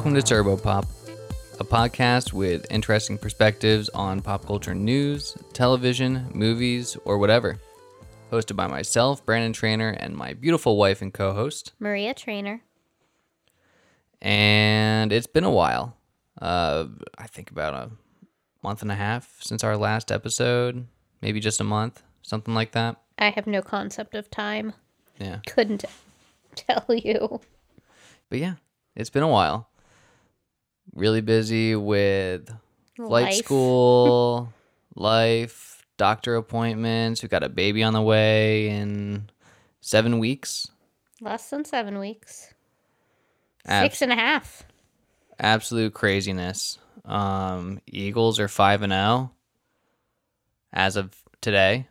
[0.00, 0.86] Welcome to Turbo Pop,
[1.58, 7.58] a podcast with interesting perspectives on pop culture news, television, movies, or whatever.
[8.32, 11.74] Hosted by myself, Brandon Trainer, and my beautiful wife and co host.
[11.78, 12.62] Maria Trainer.
[14.22, 15.98] And it's been a while.
[16.40, 16.86] Uh,
[17.18, 17.90] I think about a
[18.62, 20.86] month and a half since our last episode,
[21.20, 22.96] maybe just a month, something like that.
[23.18, 24.72] I have no concept of time.
[25.18, 25.40] Yeah.
[25.46, 25.84] Couldn't
[26.54, 27.42] tell you.
[28.30, 28.54] But yeah,
[28.96, 29.69] it's been a while.
[31.00, 32.46] Really busy with
[32.94, 33.34] flight Life.
[33.36, 34.52] school,
[34.94, 37.22] life, doctor appointments.
[37.22, 39.30] We got a baby on the way in
[39.80, 40.70] seven weeks.
[41.22, 42.52] Less than seven weeks.
[43.64, 44.62] Abs- Six and a half.
[45.38, 46.78] absolute craziness.
[47.06, 49.30] Um, Eagles are five and zero
[50.70, 51.88] as of today,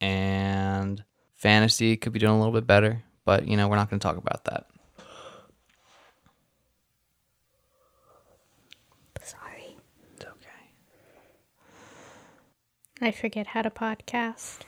[0.00, 1.04] and
[1.36, 3.04] fantasy could be doing a little bit better.
[3.24, 4.66] But you know, we're not going to talk about that.
[9.22, 9.76] Sorry.
[10.16, 10.48] It's okay.
[13.00, 14.60] I forget how to podcast.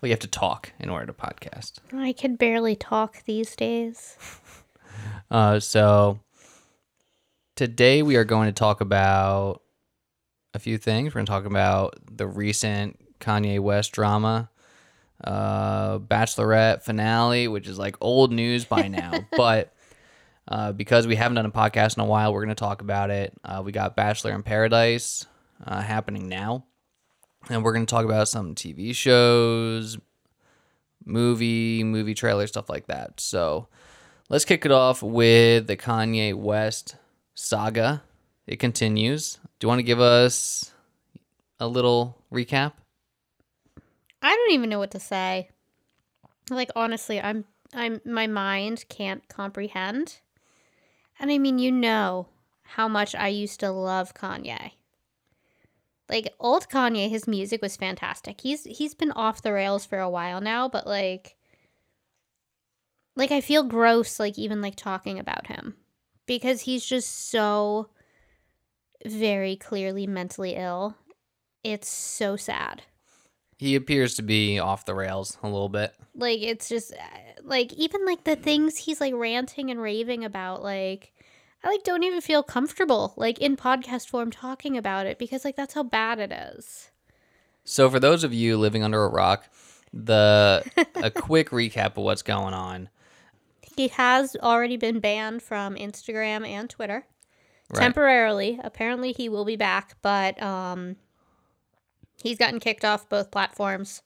[0.00, 1.74] Well, you have to talk in order to podcast.
[1.92, 4.16] I can barely talk these days.
[5.30, 6.20] Uh, so
[7.56, 9.62] today we are going to talk about
[10.52, 11.08] a few things.
[11.08, 14.50] We're going to talk about the recent Kanye West drama,
[15.24, 19.74] uh, Bachelorette finale, which is like old news by now, but
[20.46, 23.10] uh, because we haven't done a podcast in a while, we're going to talk about
[23.10, 23.32] it.
[23.42, 25.24] Uh, we got Bachelor in Paradise
[25.64, 26.66] uh, happening now,
[27.48, 29.98] and we're going to talk about some TV shows,
[31.04, 33.20] movie, movie trailers, stuff like that.
[33.20, 33.68] So
[34.28, 36.96] let's kick it off with the Kanye West
[37.34, 38.02] saga.
[38.46, 39.38] It continues.
[39.58, 40.72] Do you want to give us
[41.60, 42.72] a little recap?
[44.20, 45.50] I don't even know what to say.
[46.50, 50.20] Like honestly, I'm I'm my mind can't comprehend.
[51.18, 52.28] And I mean, you know
[52.62, 54.72] how much I used to love Kanye.
[56.12, 58.42] Like old Kanye, his music was fantastic.
[58.42, 61.36] He's he's been off the rails for a while now, but like
[63.16, 65.74] like I feel gross like even like talking about him
[66.26, 67.88] because he's just so
[69.06, 70.96] very clearly mentally ill.
[71.64, 72.82] It's so sad.
[73.56, 75.94] He appears to be off the rails a little bit.
[76.14, 80.62] like it's just uh, like even like the things he's like ranting and raving about
[80.62, 81.14] like
[81.64, 85.56] i like don't even feel comfortable like in podcast form talking about it because like
[85.56, 86.90] that's how bad it is
[87.64, 89.48] So for those of you living under a rock,
[89.92, 90.64] the
[90.96, 92.88] a quick recap of what's going on.
[93.76, 97.06] he has already been banned from instagram and twitter
[97.70, 97.78] Right.
[97.80, 100.96] temporarily apparently he will be back but um
[102.22, 104.02] he's gotten kicked off both platforms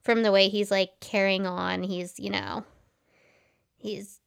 [0.00, 2.64] from the way he's like carrying on he's you know
[3.76, 4.20] he's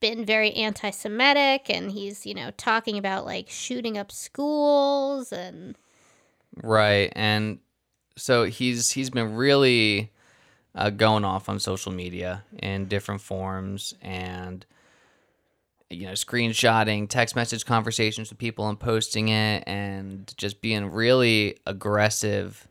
[0.00, 5.76] been very anti-semitic and he's you know talking about like shooting up schools and
[6.62, 7.12] Right.
[7.14, 7.58] And
[8.16, 10.12] so he's he's been really
[10.74, 14.64] uh, going off on social media in different forms and
[15.90, 21.56] you know screenshotting text message conversations with people and posting it and just being really
[21.66, 22.68] aggressive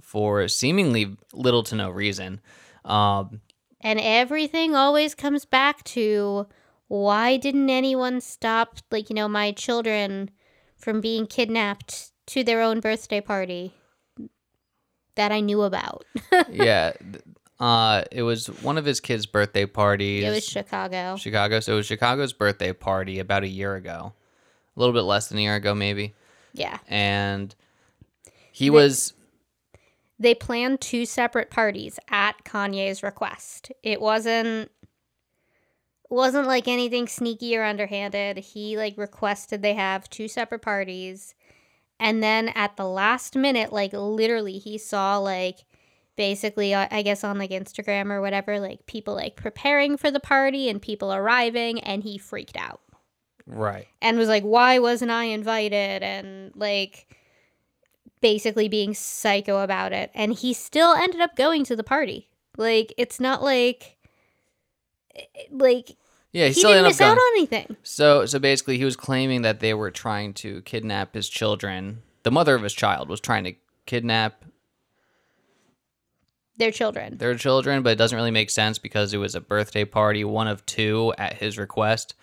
[0.00, 2.40] for seemingly little to no reason.
[2.84, 3.40] Um,
[3.84, 6.46] and everything always comes back to
[6.88, 10.30] why didn't anyone stop like you know my children
[10.76, 13.74] from being kidnapped to their own birthday party
[15.14, 16.04] that I knew about.
[16.50, 16.92] yeah.
[17.60, 20.24] Uh, it was one of his kids' birthday parties.
[20.24, 21.16] it was Chicago.
[21.16, 21.60] Chicago.
[21.60, 24.12] So it was Chicago's birthday party about a year ago,
[24.76, 26.14] a little bit less than a year ago, maybe.
[26.52, 26.78] Yeah.
[26.88, 27.54] And
[28.50, 29.12] he They- was
[30.18, 33.72] They planned two separate parties at Kanye's request.
[33.82, 34.70] It wasn't
[36.10, 38.38] wasn't like anything sneaky or underhanded.
[38.38, 41.34] He like requested they have two separate parties.
[41.98, 45.58] And then at the last minute, like literally he saw like
[46.16, 50.20] basically uh, I guess on like Instagram or whatever, like people like preparing for the
[50.20, 52.80] party and people arriving and he freaked out.
[53.46, 53.86] right.
[54.00, 57.06] and was like, "Why wasn't I invited?" and like
[58.24, 60.10] basically being psycho about it.
[60.14, 62.30] And he still ended up going to the party.
[62.56, 63.98] Like it's not like
[65.50, 65.90] like
[66.32, 67.76] Yeah, he, he still didn't miss out on anything.
[67.82, 72.02] So so basically, he was claiming that they were trying to kidnap his children.
[72.22, 73.52] The mother of his child was trying to
[73.84, 74.42] kidnap
[76.56, 77.18] Their children.
[77.18, 80.48] their children, but it doesn't really make sense because it was a birthday party, one
[80.48, 82.14] of two at his request,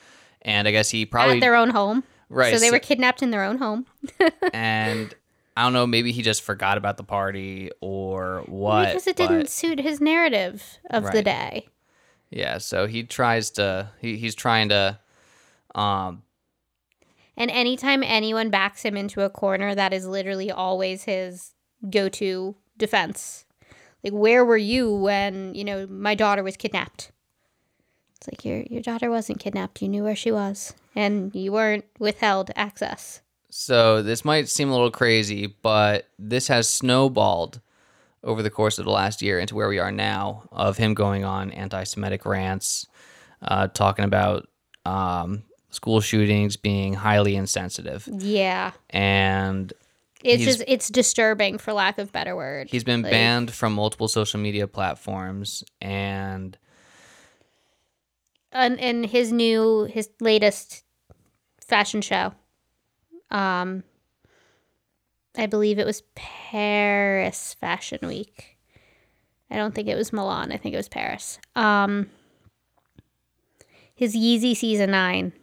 [0.41, 2.03] and I guess he probably at their own home.
[2.29, 2.51] right.
[2.51, 3.85] so they so- were kidnapped in their own home.
[4.53, 5.13] and
[5.57, 8.87] I don't know, maybe he just forgot about the party or what.
[8.87, 11.67] because it but- didn't suit his narrative of the day.
[12.29, 14.97] Yeah, so he tries to he, he's trying to
[15.75, 16.23] Um,
[17.37, 21.53] And anytime anyone backs him into a corner, that is literally always his
[21.89, 23.45] go to defense.
[24.03, 27.11] Like, where were you when, you know, my daughter was kidnapped?
[28.17, 29.81] It's like your your daughter wasn't kidnapped.
[29.81, 30.73] You knew where she was.
[30.95, 33.21] And you weren't withheld access.
[33.51, 37.59] So this might seem a little crazy, but this has snowballed
[38.23, 41.23] over the course of the last year into where we are now of him going
[41.25, 42.87] on anti-Semitic rants,
[43.41, 44.47] uh, talking about
[44.85, 48.71] um, school shootings being highly insensitive, Yeah.
[48.89, 49.73] and
[50.23, 52.69] It's just it's disturbing for lack of better word.
[52.69, 56.57] He's been Like, banned from multiple social media platforms and
[58.51, 60.83] and in his new his latest
[61.65, 62.33] fashion show
[63.31, 63.83] um
[65.37, 68.57] i believe it was paris fashion week
[69.49, 72.09] i don't think it was milan i think it was paris um
[73.95, 75.33] his yeezy season 9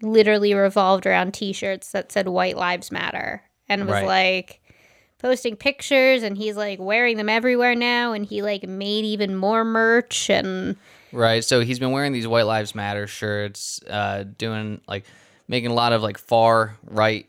[0.00, 4.06] literally revolved around t-shirts that said white lives matter and was Right.
[4.06, 4.58] like
[5.18, 9.64] posting pictures and he's like wearing them everywhere now and he like made even more
[9.64, 10.76] merch and
[11.12, 11.44] right.
[11.44, 15.04] So he's been wearing these White Lives Matter shirts, uh, doing like
[15.52, 17.28] making a lot of like far right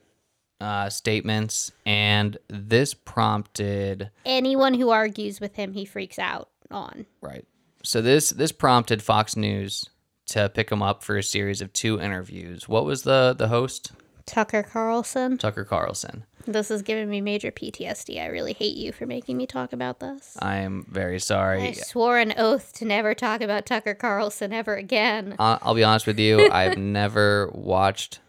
[0.62, 7.06] uh, statements, and this prompted anyone who argues with him, he freaks out on.
[7.22, 7.46] right.
[7.84, 9.90] So this this prompted Fox News
[10.28, 12.68] to pick him up for a series of two interviews.
[12.68, 13.92] What was the the host?
[14.26, 15.38] Tucker Carlson.
[15.38, 16.24] Tucker Carlson.
[16.46, 18.22] This is giving me major PTSD.
[18.22, 20.36] I really hate you for making me talk about this.
[20.40, 21.62] I am very sorry.
[21.62, 25.36] I swore an oath to never talk about Tucker Carlson ever again.
[25.40, 26.50] Uh, I'll be honest with you.
[26.52, 28.20] I've never watched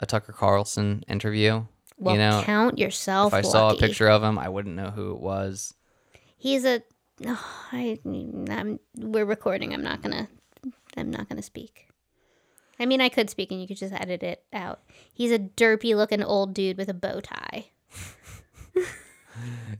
[0.00, 1.64] a Tucker Carlson interview.
[1.98, 3.32] Well, you know, count yourself.
[3.32, 5.74] if I saw a picture of him, I wouldn't know who it was.
[6.36, 6.82] he's a.
[7.26, 9.72] Oh, I, I'm, we're recording.
[9.72, 10.28] I'm not gonna.
[10.96, 11.88] I'm not gonna speak.
[12.78, 14.80] I mean, I could speak, and you could just edit it out.
[15.12, 17.66] He's a derpy looking old dude with a bow tie.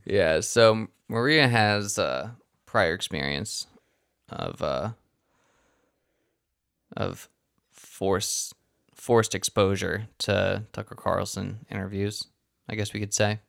[0.05, 0.39] Yeah.
[0.41, 2.31] So Maria has uh,
[2.65, 3.67] prior experience
[4.29, 4.91] of uh,
[6.95, 7.29] of
[7.71, 8.53] force
[8.93, 12.27] forced exposure to Tucker Carlson interviews.
[12.67, 13.39] I guess we could say.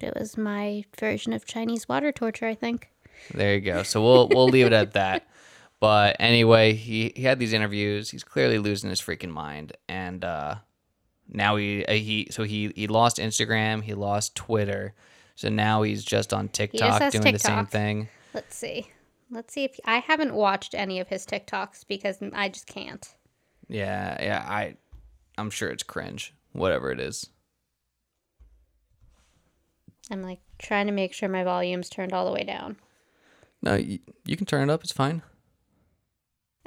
[0.00, 2.90] It was my version of Chinese water torture, I think.
[3.32, 3.82] There you go.
[3.82, 5.26] So we'll we'll leave it at that.
[5.78, 8.10] But anyway, he, he had these interviews.
[8.10, 10.56] He's clearly losing his freaking mind, and uh,
[11.28, 14.94] now he uh, he so he he lost Instagram, he lost Twitter,
[15.34, 18.08] so now he's just on TikTok has doing the same thing.
[18.32, 18.90] Let's see.
[19.30, 23.06] Let's see if I haven't watched any of his TikToks because I just can't.
[23.68, 24.46] Yeah, yeah.
[24.48, 24.76] I
[25.36, 27.28] I'm sure it's cringe, whatever it is.
[30.10, 32.76] I'm like trying to make sure my volume's turned all the way down.
[33.62, 34.84] No, you, you can turn it up.
[34.84, 35.22] It's fine.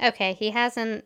[0.02, 1.04] Okay, he hasn't.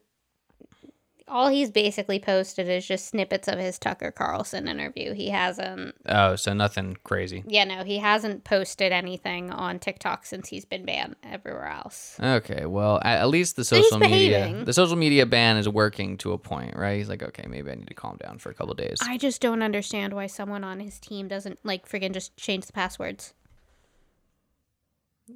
[1.27, 5.15] All he's basically posted is just snippets of his Tucker Carlson interview.
[5.15, 5.95] He hasn't.
[6.05, 7.43] Oh, so nothing crazy.
[7.47, 12.19] Yeah, no, he hasn't posted anything on TikTok since he's been banned everywhere else.
[12.23, 16.33] Okay, well, at, at least the social media the social media ban is working to
[16.35, 16.99] a point, right?
[16.99, 18.99] He's like, okay, maybe I need to calm down for a couple days.
[19.01, 22.75] I just don't understand why someone on his team doesn't like freaking just change the
[22.75, 23.33] passwords.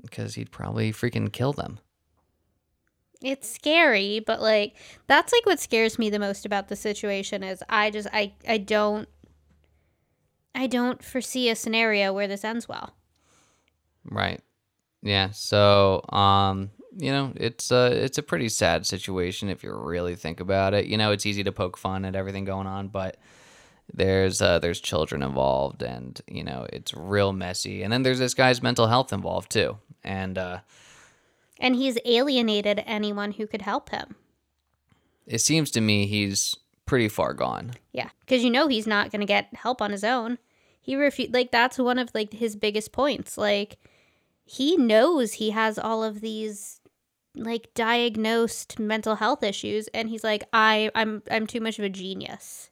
[0.02, 1.78] because he'd probably freaking kill them.
[3.22, 4.74] It's scary but like
[5.06, 8.56] that's like what scares me the most about the situation is i just i i
[8.56, 9.08] don't
[10.54, 12.94] i don't foresee a scenario where this ends well
[14.10, 14.40] Right.
[15.02, 15.30] Yeah.
[15.30, 20.40] So, um, you know, it's a it's a pretty sad situation if you really think
[20.40, 20.86] about it.
[20.86, 23.18] You know, it's easy to poke fun at everything going on, but
[23.92, 27.82] there's uh, there's children involved, and you know, it's real messy.
[27.82, 30.58] And then there's this guy's mental health involved too, and uh,
[31.60, 34.16] and he's alienated anyone who could help him
[35.26, 37.72] it seems to me he's pretty far gone.
[37.92, 40.38] yeah because you know he's not going to get help on his own
[40.80, 43.76] he refu- like that's one of like his biggest points like
[44.44, 46.80] he knows he has all of these
[47.34, 51.88] like diagnosed mental health issues and he's like i i'm i'm too much of a
[51.90, 52.70] genius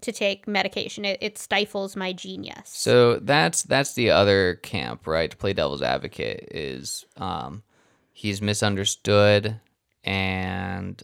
[0.00, 5.30] to take medication it, it stifles my genius So that's that's the other camp, right?
[5.30, 7.62] To play devil's advocate is um,
[8.18, 9.60] he's misunderstood,
[10.02, 11.02] and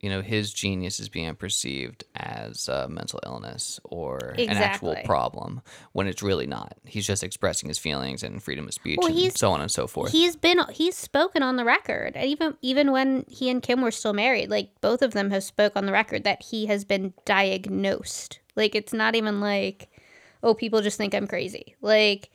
[0.00, 5.60] you know his genius is being perceived as a mental illness or an actual problem
[5.92, 6.74] when it's really not.
[6.86, 9.70] He's just expressing his feelings and freedom of speech Well, and he's- so on and
[9.70, 10.12] so forth.
[10.12, 13.90] he's been he's spoken on the record and even even when he and kim were
[13.90, 17.12] still married like both of them have spoke on the record that he has been
[17.26, 19.90] diagnosed like it's not even like
[20.42, 22.30] oh people just think i'm crazy like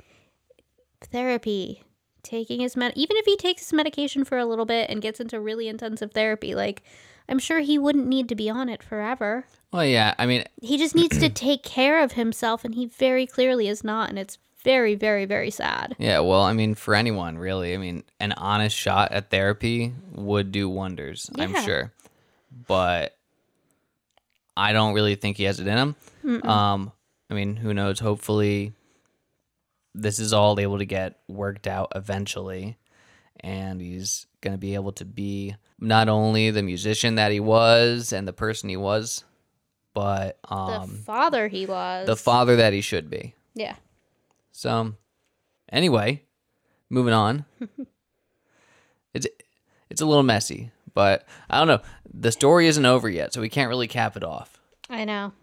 [1.01, 1.81] therapy
[2.25, 5.19] taking his med even if he takes his medication for a little bit and gets
[5.21, 6.83] into really intensive therapy, like
[7.29, 9.45] I'm sure he wouldn't need to be on it forever.
[9.71, 10.13] Well, yeah.
[10.19, 13.83] I mean, He just needs to take care of himself and he very clearly is
[13.83, 15.95] not and it's very very very sad.
[15.99, 16.19] yeah.
[16.19, 20.67] Well, I mean, for anyone really, I mean, an honest shot at therapy would do
[20.67, 21.29] wonders.
[21.37, 21.91] I'm sure,
[22.67, 23.15] but
[24.57, 25.95] I don't really think he has it in him.
[26.47, 26.91] Um,
[27.29, 27.99] I mean, who knows?
[27.99, 28.73] Hopefully,
[29.95, 32.77] this is all able to get worked out eventually,
[33.39, 38.27] and he's gonna be able to be not only the musician that he was and
[38.27, 39.23] the person he was,
[39.93, 42.05] but The um, father he was.
[42.07, 43.33] the father that he should be.
[43.53, 43.75] yeah.
[44.51, 44.93] So,
[45.71, 46.23] anyway,
[46.89, 47.43] moving on.
[49.13, 49.27] it's
[49.89, 51.81] it's a little messy, but I don't know.
[52.13, 54.59] The story isn't over yet, so we can't really cap it off.
[54.89, 55.33] I know.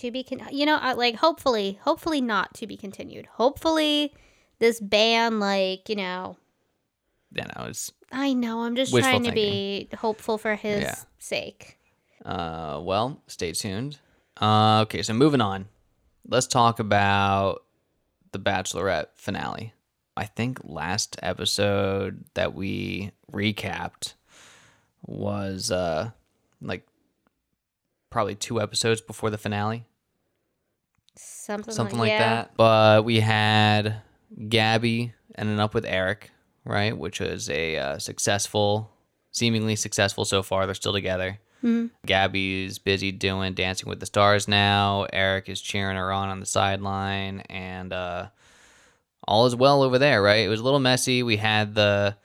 [0.00, 3.26] To be con- you know, like hopefully, hopefully not to be continued.
[3.26, 4.12] Hopefully
[4.58, 6.36] this ban like, you know,
[7.32, 10.94] know, it's I know, I'm just trying to be hopeful for his Yeah.
[11.18, 11.78] sake.
[12.24, 13.98] uh well, stay tuned.
[14.40, 15.66] Uh okay, so moving on.
[16.28, 17.62] Let's talk about
[18.32, 19.74] the Bachelorette finale.
[20.16, 24.14] I think last episode that we recapped
[25.06, 26.10] was uh
[26.62, 26.86] like
[28.14, 29.84] probably two episodes before the finale.
[31.16, 32.34] Something, something like, like yeah.
[32.34, 32.56] that.
[32.56, 34.02] But we had
[34.48, 36.30] Gabby ending up with Eric,
[36.64, 36.96] right?
[36.96, 38.92] Which was a uh, successful,
[39.32, 40.64] seemingly successful so far.
[40.64, 41.40] They're still together.
[42.06, 45.06] Gabby's busy doing Dancing with the Stars now.
[45.12, 48.28] Eric is cheering her on on the sideline, and uh,
[49.26, 50.44] all is well over there, right?
[50.44, 51.24] It was a little messy.
[51.24, 52.16] We had the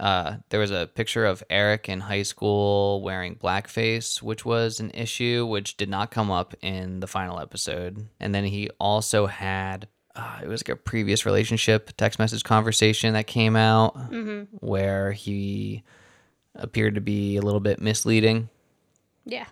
[0.00, 4.90] uh, there was a picture of Eric in high school wearing blackface, which was an
[4.94, 8.06] issue, which did not come up in the final episode.
[8.20, 13.14] And then he also had uh, it was like a previous relationship text message conversation
[13.14, 13.96] that came out
[14.60, 15.82] where he
[16.54, 18.50] appeared to be a little bit misleading
[19.24, 19.46] Yeah.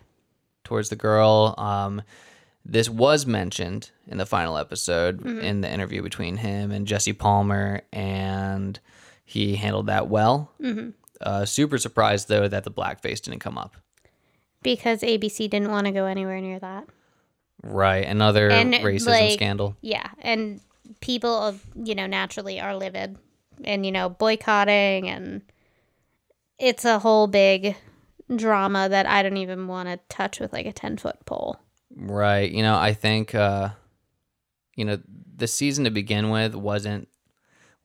[0.63, 1.55] towards the girl.
[1.57, 2.03] Um,
[2.63, 7.81] this was mentioned in the final episode in the interview between him and Jesse Palmer,
[7.91, 8.79] and
[9.31, 10.51] he handled that well.
[11.21, 13.77] Uh, super surprised though that the blackface didn't come up.
[14.61, 16.85] Because ABC didn't want to go anywhere near that.
[17.63, 19.77] Right, another And, racism like, scandal.
[19.81, 20.59] Yeah, and
[20.99, 23.17] people of you know naturally are livid,
[23.63, 25.41] and you know boycotting, and
[26.59, 27.75] it's a whole big
[28.35, 31.57] drama that I don't even want to touch with like a ten foot pole.
[31.95, 33.69] Right, you know, I think uh,
[34.75, 34.99] you know
[35.35, 37.07] the season to begin with wasn't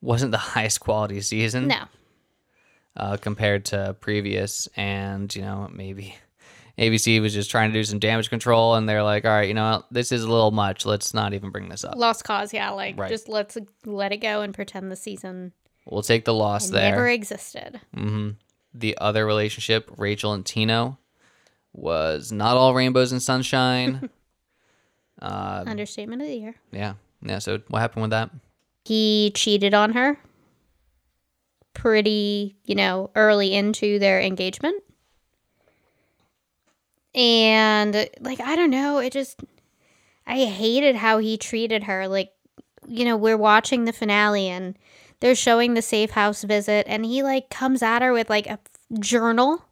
[0.00, 1.68] wasn't the highest quality season.
[1.68, 1.84] No,
[2.96, 4.68] uh, compared to previous.
[4.76, 6.16] And, you know, maybe
[6.78, 9.54] ABC was just trying to do some damage control and they're like, all right, you
[9.54, 10.84] know, this is a little much.
[10.86, 11.96] Let's not even bring this up.
[11.96, 12.52] lost cause.
[12.54, 13.10] Yeah, like Right.
[13.10, 15.52] just let's let it go and pretend the season
[15.88, 16.90] We'll take the loss there.
[16.90, 17.80] never existed.
[17.94, 18.30] hmm
[18.74, 20.98] The other relationship, Rachel and Tino,
[21.72, 24.10] was not all rainbows and sunshine.
[25.22, 26.54] uh, Understatement of the year.
[26.72, 26.94] yeah.
[27.22, 27.38] Yeah.
[27.38, 28.30] So what happened with that?
[28.86, 30.16] He cheated on her
[31.74, 34.80] pretty, you know, early into their engagement.
[37.12, 39.42] And like I don't know, it just
[40.24, 42.06] I hated how he treated her.
[42.06, 42.30] Like,
[42.86, 44.78] you know, we're watching the finale and
[45.18, 48.60] they're showing the safe house visit and he like comes at her with like a
[49.00, 49.64] journal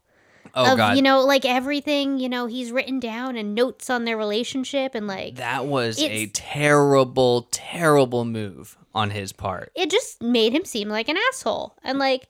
[0.54, 0.96] Oh, of God.
[0.96, 5.06] you know like everything, you know, he's written down and notes on their relationship and
[5.06, 9.72] like that was a terrible, terrible move on his part.
[9.74, 11.76] it just made him seem like an asshole.
[11.82, 12.28] And like,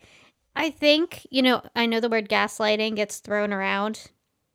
[0.56, 4.10] I think, you know, I know the word gaslighting gets thrown around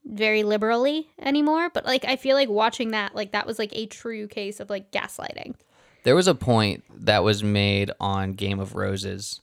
[0.06, 3.86] very liberally anymore, but like, I feel like watching that, like, that was like a
[3.86, 5.56] true case of like gaslighting.
[6.04, 9.42] There was a point that was made on Game of Roses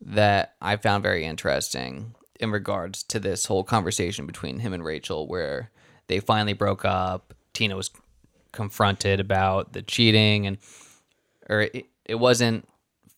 [0.00, 5.26] that I found very interesting in regards to this whole conversation between him and Rachel,
[5.26, 5.70] where
[6.08, 7.32] they finally broke up.
[7.54, 7.90] Tino was
[8.52, 10.58] confronted about the cheating, and
[11.48, 12.68] or it, it wasn't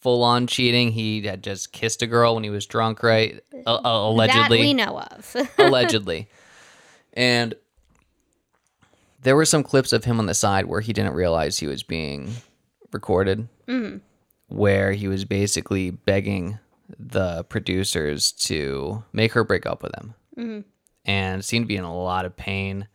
[0.00, 0.92] full on cheating.
[0.92, 3.42] He had just kissed a girl when he was drunk, right?
[3.66, 5.36] Uh, uh, That allegedly we know of.
[5.58, 6.28] allegedly.
[7.14, 7.54] And
[9.22, 11.82] there were some clips of him on the side where he didn't realize he was
[11.82, 12.32] being
[12.92, 13.48] recorded,
[14.48, 16.58] where he was basically begging
[16.98, 20.60] the producers to make her break up with him, mm-hmm.
[21.04, 22.88] and seemed to be in a lot of pain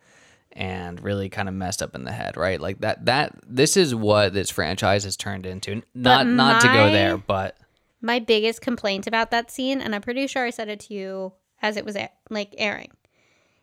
[0.52, 2.60] and really kind of messed up in the head, right?
[2.60, 3.04] Like that.
[3.06, 5.82] That this is what this franchise has turned into.
[5.94, 7.56] Not not to go there, but
[8.00, 11.32] My biggest complaint about that scene, and I'm pretty sure I said it to you
[11.60, 11.96] as it was
[12.30, 12.90] like airing.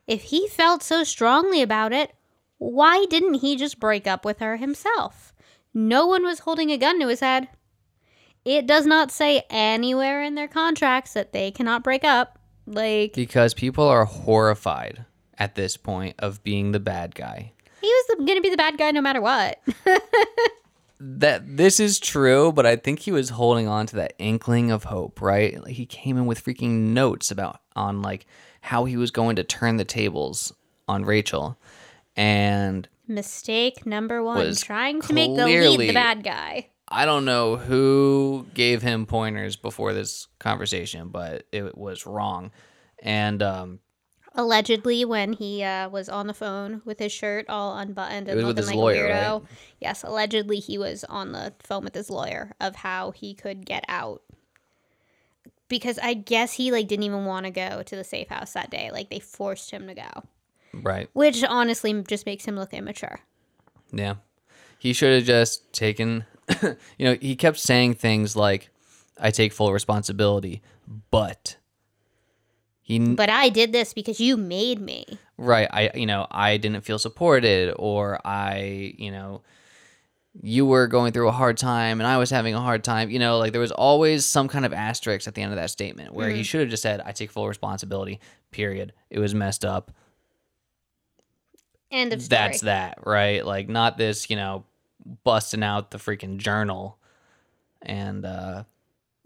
[0.06, 2.14] If he felt so strongly about it,
[2.60, 5.34] why didn't he just break up with her himself?
[5.74, 7.50] No one was holding a gun to his head.
[8.48, 12.39] It does not say anywhere in their contracts that they cannot break up.
[12.66, 15.06] Like because people are horrified
[15.38, 17.51] at this point of being the bad guy.
[17.82, 19.60] he was gonna be the bad guy no matter what.
[21.00, 24.86] That this is true, but I think he was holding on to that inkling of
[24.86, 25.62] hope, right?
[25.62, 28.25] Like he came in with freaking notes about on like
[28.62, 30.51] how he was going to turn the tables
[30.88, 31.56] on Rachel.
[32.16, 36.70] And Mistake number one: Was trying to make the lead the bad guy.
[36.89, 42.51] I don't know who gave him pointers before this conversation, but it was wrong.
[43.03, 43.79] And um,
[44.36, 48.46] Allegedly, when he uh, was on the phone with his shirt all unbuttoned and was
[48.46, 49.41] looking with his like lawyer, a weirdo.
[49.41, 49.50] right?
[49.82, 53.84] Yes, allegedly he was on the phone with his lawyer of how he could get
[53.88, 54.22] out.
[55.70, 58.70] Because I guess he like didn't even want to go to the safe house that
[58.70, 58.89] day.
[58.91, 60.24] Like they forced him to go,
[60.72, 63.20] right, which honestly just makes him look immature.
[63.91, 64.15] yeah,
[64.79, 66.24] he should have just taken.
[66.63, 68.70] you know, he kept saying things like,
[69.20, 70.62] "I take full responsibility,"
[71.12, 71.58] but
[72.88, 75.06] he But I did this because you made me.
[75.38, 79.42] right i you know i didn't feel supported or i you know
[80.42, 83.20] you were going through a hard time and i was having a hard time you
[83.20, 86.12] know like there was always some kind of asterisk at the end of that statement
[86.12, 86.42] where he mm-hmm.
[86.42, 89.92] should have just said i take full responsibility period it was messed up
[91.92, 92.39] End of story.
[92.39, 94.66] that's that right like not this you know
[95.24, 96.98] busting out the freaking journal
[97.82, 98.64] and uh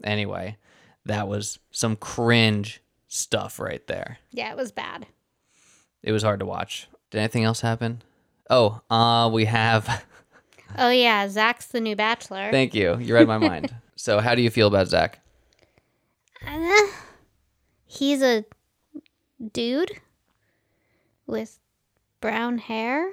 [0.04, 0.56] anyway
[1.04, 5.06] that was some cringe stuff right there Yeah, it was bad.
[6.02, 6.88] it was hard to watch.
[7.10, 8.02] Did anything else happen?
[8.48, 10.04] Oh, uh, we have.
[10.78, 12.50] Oh yeah, Zach's the new bachelor.
[12.50, 12.96] Thank you.
[12.98, 13.74] You read my mind.
[13.94, 15.20] So, how do you feel about Zach?
[16.46, 16.86] Uh,
[17.84, 18.44] he's a
[19.52, 19.92] dude
[21.26, 21.58] with
[22.22, 23.12] brown hair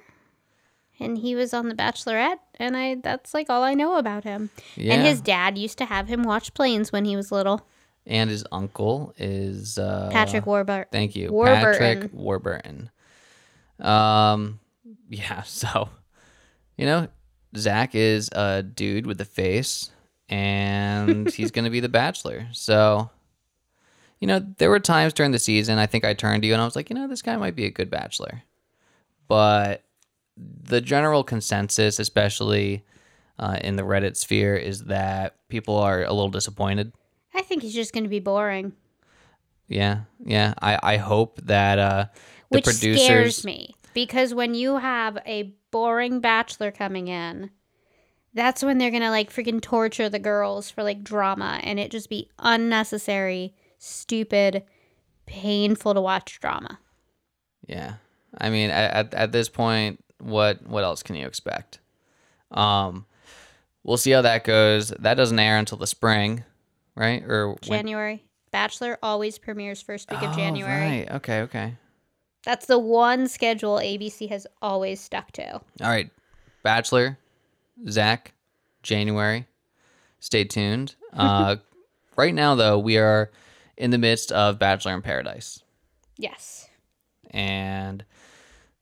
[0.99, 4.49] and he was on the bachelorette and i that's like all i know about him
[4.75, 4.93] Yeah.
[4.95, 7.65] and his dad used to have him watch planes when he was little
[8.05, 11.79] And his uncle is uh, patrick warburton Thank you, Warburton.
[11.79, 12.89] Patrick Warburton.
[13.79, 14.59] Um,
[15.09, 15.43] yeah.
[15.45, 15.89] So,
[16.77, 17.07] you know,
[17.57, 19.91] Zach is a dude with a face,
[20.29, 22.47] and he's gonna be the Bachelor.
[22.51, 23.09] So,
[24.19, 26.61] you know, there were times during the season I think I turned to you and
[26.61, 28.43] I was like, you know, this guy might be a good Bachelor,
[29.27, 29.83] but
[30.39, 32.85] the general consensus, especially
[33.37, 36.93] uh, in the Reddit sphere, is that people are a little disappointed.
[37.33, 38.73] i think he's just going to be boring
[39.67, 40.53] Yeah, yeah.
[40.61, 42.05] I, I hope that uh,
[42.49, 47.51] the which producers scares me because when you have a boring bachelor coming in
[48.33, 52.09] that's when they're gonna like freaking torture the girls for like drama and it just
[52.09, 54.63] be unnecessary stupid
[55.25, 56.79] painful to watch drama
[57.67, 57.95] Yeah,
[58.37, 61.79] I mean, at at this point, what what else can you expect?
[62.51, 63.05] Um,
[63.83, 64.89] we'll see how that goes.
[64.99, 66.43] That doesn't air until the spring,
[66.95, 67.23] right?
[67.23, 71.11] Or when- january bachelor always premieres first week of Oh, january Right.
[71.11, 71.41] Okay.
[71.41, 71.75] Okay.
[72.43, 76.09] that's the one schedule abc has always stuck to All right.
[76.63, 77.17] Bachelor,
[77.87, 78.33] Zach,
[78.83, 79.45] January.
[80.19, 80.95] Stay tuned.
[81.13, 81.55] Uh,
[82.17, 83.31] right now, though, we are
[83.77, 85.61] in the midst of Bachelor in Paradise.
[86.17, 86.67] yes
[87.31, 88.03] and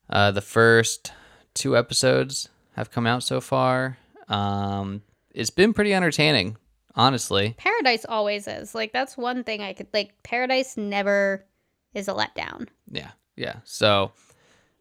[0.09, 1.11] uh, the first
[1.57, 3.97] two episodes have come out so far.
[4.27, 5.01] Um,
[5.33, 6.57] it's been pretty entertaining,
[6.95, 7.55] honestly.
[7.57, 11.45] paradise always is like that's one thing i could like paradise never
[11.93, 13.57] is a letdown Yeah, yeah.
[13.63, 14.11] So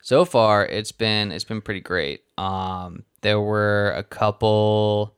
[0.03, 2.23] so far, it's been it's been pretty great.
[2.39, 5.15] Um, there were a couple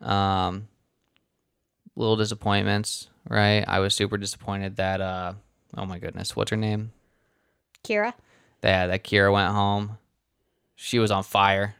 [0.00, 0.68] um,
[1.96, 3.62] little disappointments, right?
[3.66, 5.34] I was super disappointed that uh,
[5.76, 6.92] oh my goodness, what's her name?
[7.84, 8.12] kira
[8.62, 9.98] Yeah, that Kira went home.
[10.82, 11.74] She was on fire.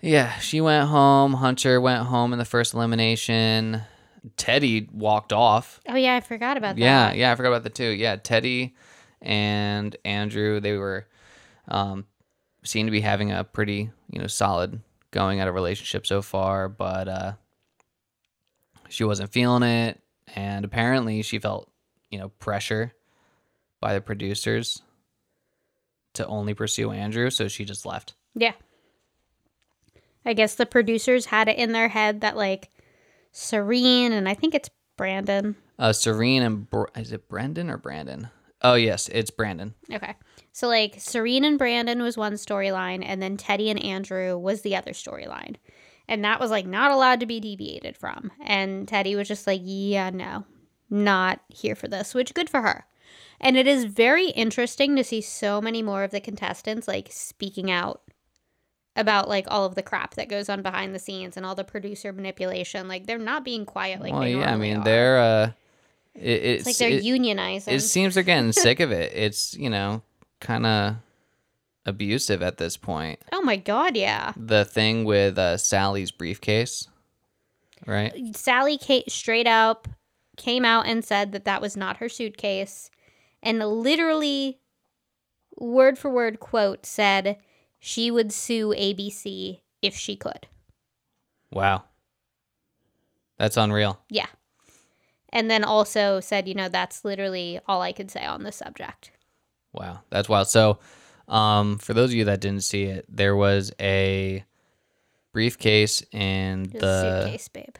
[0.00, 1.34] Yeah, she went home.
[1.34, 3.82] Hunter went home in the first elimination.
[4.38, 5.82] Teddy walked off.
[5.86, 7.90] oh yeah i forgot about that Yeah, yeah, I forgot about the two.
[7.90, 8.74] Yeah, Teddy
[9.20, 11.06] and Andrew, they were
[11.68, 12.06] um
[12.62, 16.70] seem to be having a pretty, you know, solid going at a relationship so far,
[16.70, 17.32] but uh
[18.88, 20.00] she wasn't feeling it
[20.34, 21.70] and apparently she felt,
[22.10, 22.94] you know, pressure
[23.78, 24.80] by the producers
[26.14, 28.14] to only pursue Andrew, so she just left.
[28.34, 28.52] Yeah.
[30.24, 32.70] I guess the producers had it in their head that like
[33.32, 35.56] Serene and I think it's Brandon.
[35.78, 38.28] Uh Serene and Br- is it Brendan or Brandon?
[38.62, 39.74] Oh yes, it's Brandon.
[39.92, 40.14] Okay.
[40.52, 44.76] So like Serene and Brandon was one storyline and then Teddy and Andrew was the
[44.76, 45.56] other storyline.
[46.08, 48.30] And that was like not allowed to be deviated from.
[48.44, 50.44] And Teddy was just like, "Yeah, no.
[50.90, 52.84] Not here for this," which good for her.
[53.44, 57.70] And it is very interesting to see so many more of the contestants like speaking
[57.70, 58.00] out
[58.96, 61.64] about like all of the crap that goes on behind the scenes and all the
[61.64, 62.88] producer manipulation.
[62.88, 64.84] Like they're not being quiet like well, yeah, I mean are.
[64.84, 65.50] they're uh,
[66.14, 67.72] it, it's, it's like they're it, unionizing.
[67.72, 69.12] it seems they're getting sick of it.
[69.14, 70.02] It's you know
[70.40, 70.96] kind of
[71.86, 73.20] abusive at this point.
[73.32, 74.32] oh my god, yeah.
[74.36, 76.88] The thing with uh, Sally's briefcase,
[77.86, 78.34] right?
[78.34, 79.88] Sally Kate straight up
[80.36, 82.90] came out and said that that was not her suitcase,
[83.44, 84.58] and literally,
[85.56, 87.36] word for word quote said
[87.78, 90.48] she would sue ABC if she could.
[91.52, 91.84] Wow,
[93.38, 94.00] that's unreal.
[94.08, 94.26] Yeah.
[95.28, 99.10] And then also said, you know, that's literally all I could say on the subject.
[99.72, 100.48] Wow, that's wild.
[100.48, 100.78] So,
[101.26, 104.44] um, for those of you that didn't see it, there was a
[105.32, 107.76] briefcase Just the suitcase, babe.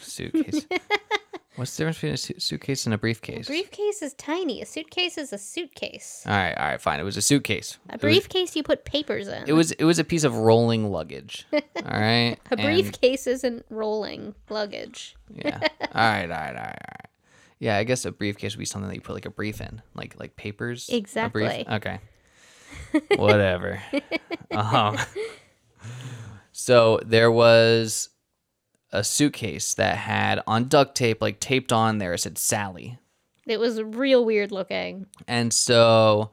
[0.00, 0.66] suitcase.
[1.58, 3.46] What's the difference between a su- suitcase and a briefcase?
[3.48, 4.62] A briefcase is tiny.
[4.62, 6.22] A suitcase is a suitcase.
[6.24, 7.00] all right, all right, fine.
[7.00, 7.78] It was a suitcase.
[7.88, 9.44] A It was- briefcase you put papers in.
[9.46, 11.46] It was it was a piece of rolling luggage.
[11.52, 12.36] All right.
[12.50, 15.16] a And- briefcase isn't rolling luggage.
[15.34, 15.58] yeah.
[15.60, 16.22] All right.
[16.22, 16.30] All right.
[16.30, 16.56] All right.
[16.56, 17.06] All right.
[17.58, 19.82] Yeah, I guess a briefcase would be something that you put like a brief in,
[19.94, 20.88] like like papers.
[20.88, 21.00] a brief?
[21.00, 21.66] Exactly.
[21.68, 21.98] Okay.
[23.16, 23.82] Whatever.
[24.52, 24.96] um.
[26.52, 28.10] So there was
[28.92, 32.98] a suitcase that had on duct tape, like taped on there, it said Sally,
[33.46, 35.06] It was real weird looking.
[35.26, 36.30] and so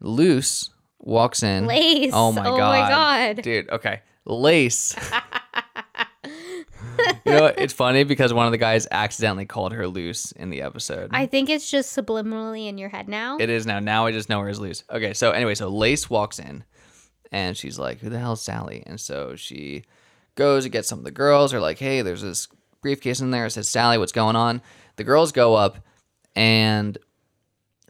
[0.00, 1.66] Luce walks in.
[1.66, 2.12] Lace.
[2.14, 2.82] Oh my Oh god.
[2.82, 3.42] my God.
[3.42, 4.00] Dude, okay.
[4.26, 4.94] Lace.
[6.24, 7.58] you know, what?
[7.58, 11.10] it's funny because one of the guys accidentally called her loose in the episode.
[11.12, 13.38] I think it's just subliminally in your head now.
[13.38, 13.78] it is now.
[13.80, 14.84] Now I just know her as loose.
[14.90, 16.64] Okay, so anyway, so Lace walks in
[17.32, 18.82] and she's like, Who the hell's Sally?
[18.86, 19.84] And so she
[20.40, 22.48] goes and gets some of the girls, are like, Hey, there's this
[22.80, 23.44] briefcase in there.
[23.46, 24.62] It says Sally, what's going on?
[24.96, 25.76] The girls go up
[26.34, 26.96] and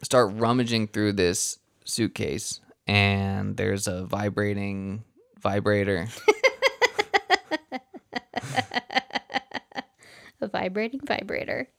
[0.03, 5.05] start rummaging through this suitcase and there's a vibrating
[5.39, 6.07] vibrator.
[10.41, 11.69] a vibrating vibrator.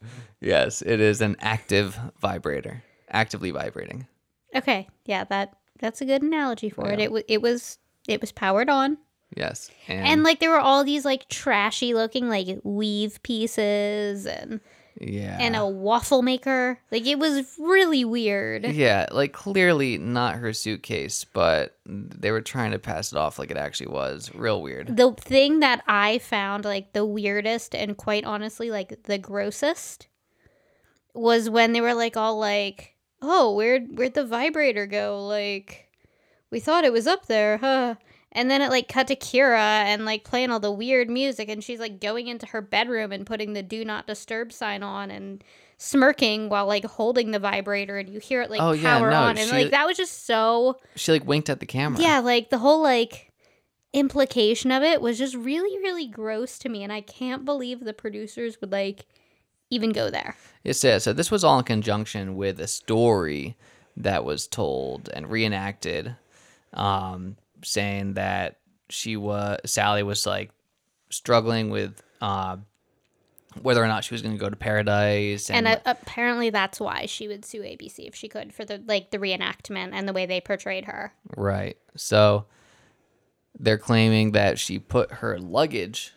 [0.41, 4.07] yes, it is an active vibrator, actively vibrating.
[4.55, 6.99] Okay, yeah, that that's a good analogy for it.
[7.01, 8.97] It w- it was it was powered on,
[9.37, 14.61] Yes, and, and like there were all these like trashy looking like weave pieces and
[15.01, 16.79] yeah, and a waffle maker.
[16.91, 18.67] Like it was really weird.
[18.67, 23.51] yeah, like clearly not her suitcase, but they were trying to pass it off like
[23.51, 24.31] it actually was.
[24.35, 24.97] Real weird.
[24.97, 30.09] The thing that I found like the weirdest and quite honestly like the grossest
[31.15, 35.27] was when they were like all like, "Oh, where'd where'd the vibrator go?
[35.27, 35.89] Like,
[36.51, 37.95] we thought it was up there, huh?"
[38.35, 41.63] And then it like cut to Kira and like playing all the weird music, and
[41.63, 45.45] she's like going into her bedroom and putting the "Do Not Disturb" sign on and
[45.77, 49.17] smirking while like holding the vibrator, and you hear it like Oh, yeah, power no,
[49.21, 52.01] on, and she- like that was just so She like winked at the camera.
[52.01, 53.31] yeah, like the whole like
[53.93, 57.93] implication of it was just really, really gross to me, and I can't believe the
[57.93, 59.07] producers would like
[59.71, 60.37] even go there.
[60.65, 61.13] It says so.
[61.13, 63.57] This was all in conjunction with a story
[63.97, 66.17] that was told and reenacted,
[66.73, 70.51] um, saying that she was Sally was like
[71.11, 72.57] struggling with uh,
[73.61, 76.81] whether or not she was going to go to paradise, And, and, uh, apparently, that's
[76.81, 80.13] why she would sue ABC if she could for the like the reenactment and the
[80.13, 81.13] way they portrayed her.
[81.37, 81.77] right.
[81.97, 82.47] So
[83.59, 86.13] they're claiming that she put her luggage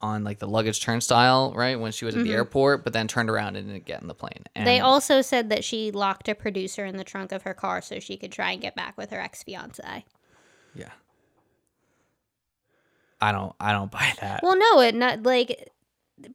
[0.00, 3.30] on like the luggage turnstile, right, when she was at the airport, but then turned
[3.30, 4.44] around and didn't get in the plane.
[4.54, 7.80] And they also said that she locked a producer in the trunk of her car
[7.80, 10.04] so she could try and get back with her ex fiance.
[10.76, 10.90] Yeah.
[13.20, 13.54] I don't.
[13.58, 14.42] I don't buy that.
[14.42, 15.70] Well, no, it not like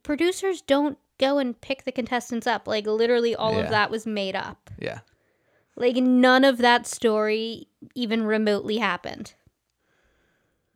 [0.02, 2.66] producers don't go and pick the contestants up.
[2.66, 3.60] Like literally, all Yeah.
[3.60, 4.70] of that was made up.
[4.78, 5.00] yeah.
[5.74, 9.32] Like none of that story even remotely happened.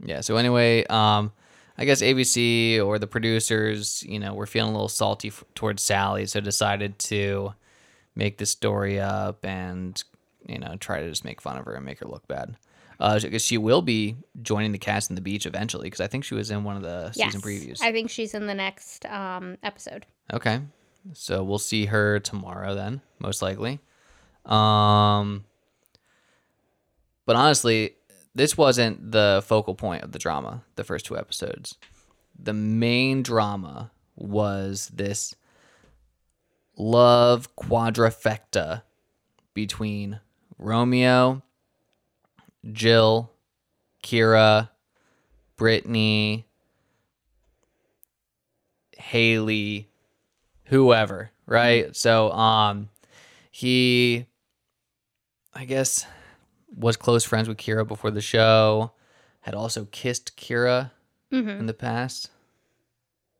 [0.02, 0.22] Yeah.
[0.22, 1.32] So anyway, um,
[1.76, 5.82] I guess ABC or the producers, you know, were feeling a little salty f- towards
[5.82, 7.52] Sally, so decided to
[8.14, 10.02] make this story up and
[10.46, 12.56] you know try to just make fun of her and make her look bad.
[12.98, 16.24] Uh, because she will be joining the cast in the beach eventually, because I think
[16.24, 17.82] she was in one of the Yes, season previews.
[17.82, 20.06] I think she's in the next um, episode.
[20.32, 20.60] Okay.
[21.12, 23.80] So we'll see her tomorrow then, most likely.
[24.44, 25.44] Um
[27.26, 27.96] But honestly,
[28.34, 31.76] this wasn't the focal point of the drama, the first two episodes.
[32.38, 35.34] The main drama was this
[36.76, 38.82] love quadrifecta
[39.54, 40.20] between
[40.58, 41.42] Romeo,
[42.72, 43.30] Jill,
[44.02, 44.70] Kira,
[45.56, 46.46] Brittany,
[48.96, 49.88] Haley,
[50.64, 51.94] whoever, right?
[51.94, 52.88] So um
[53.50, 54.26] he
[55.54, 56.06] I guess
[56.74, 58.92] was close friends with Kira before the show.
[59.40, 60.90] had also kissed Kira
[61.30, 62.30] hmm in the past.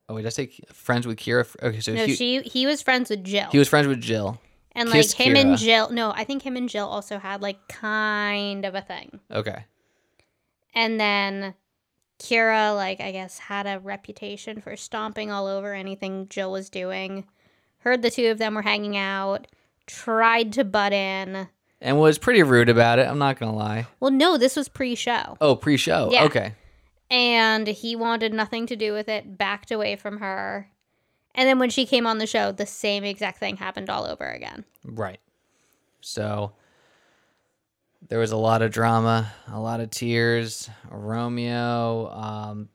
[0.09, 1.45] Oh, wait, did I say friends with Kira?
[1.63, 3.49] Okay, so No, he, she he was friends with Jill.
[3.51, 4.41] he was friends with Jill.
[4.77, 5.91] And like him and Jill.
[5.91, 9.21] No, I think him and Jill also had like kind of a thing.
[9.33, 9.65] Okay.
[10.75, 11.55] And then
[12.19, 17.27] Kira, like, I guess, had a reputation for stomping all over anything Jill was doing.
[17.79, 19.47] Heard the two of them were hanging out,
[19.87, 21.49] tried to butt in.
[21.81, 23.07] And was pretty rude about it.
[23.07, 23.87] I'm not going to lie.
[24.01, 25.37] Well, no, this was pre show.
[25.41, 26.09] Oh, pre show.
[26.11, 26.25] Yeah.
[26.25, 26.55] Okay.
[27.11, 30.69] And he wanted nothing to do with it, backed away from her.
[31.37, 34.25] And then when she came on the show, the same exact thing happened all over
[34.29, 34.65] again.
[34.85, 35.21] Right.
[36.01, 36.53] So
[38.09, 40.71] there was a lot of drama, a lot of tears.
[40.91, 42.69] Romeo um,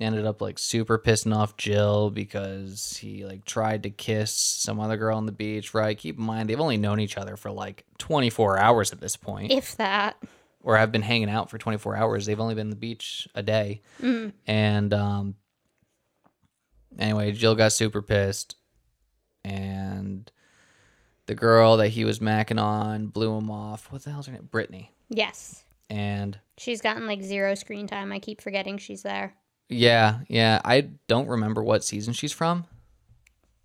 [0.00, 4.96] ended up like super pissing off Jill because he like tried to kiss some other
[4.96, 5.74] girl on the beach.
[5.74, 5.96] Right.
[5.96, 9.52] Keep in mind they've only known each other for like 24 hours at this point,
[9.52, 10.16] If that.
[10.62, 12.26] or have been hanging out for 24 hours.
[12.26, 14.32] They've only been on the beach a day, Mhm.
[14.46, 15.34] and um,
[16.98, 18.54] anyway, Jill got super pissed,
[19.44, 20.30] and
[21.26, 23.90] the girl that he was macking on blew him off.
[23.92, 24.48] What the hell's her name?
[24.50, 24.92] Brittany.
[25.08, 25.64] Yes.
[25.90, 28.12] And She's gotten like zero screen time.
[28.12, 29.34] I keep forgetting she's there.
[29.68, 32.64] yeah, yeah, I don't remember what season she's from.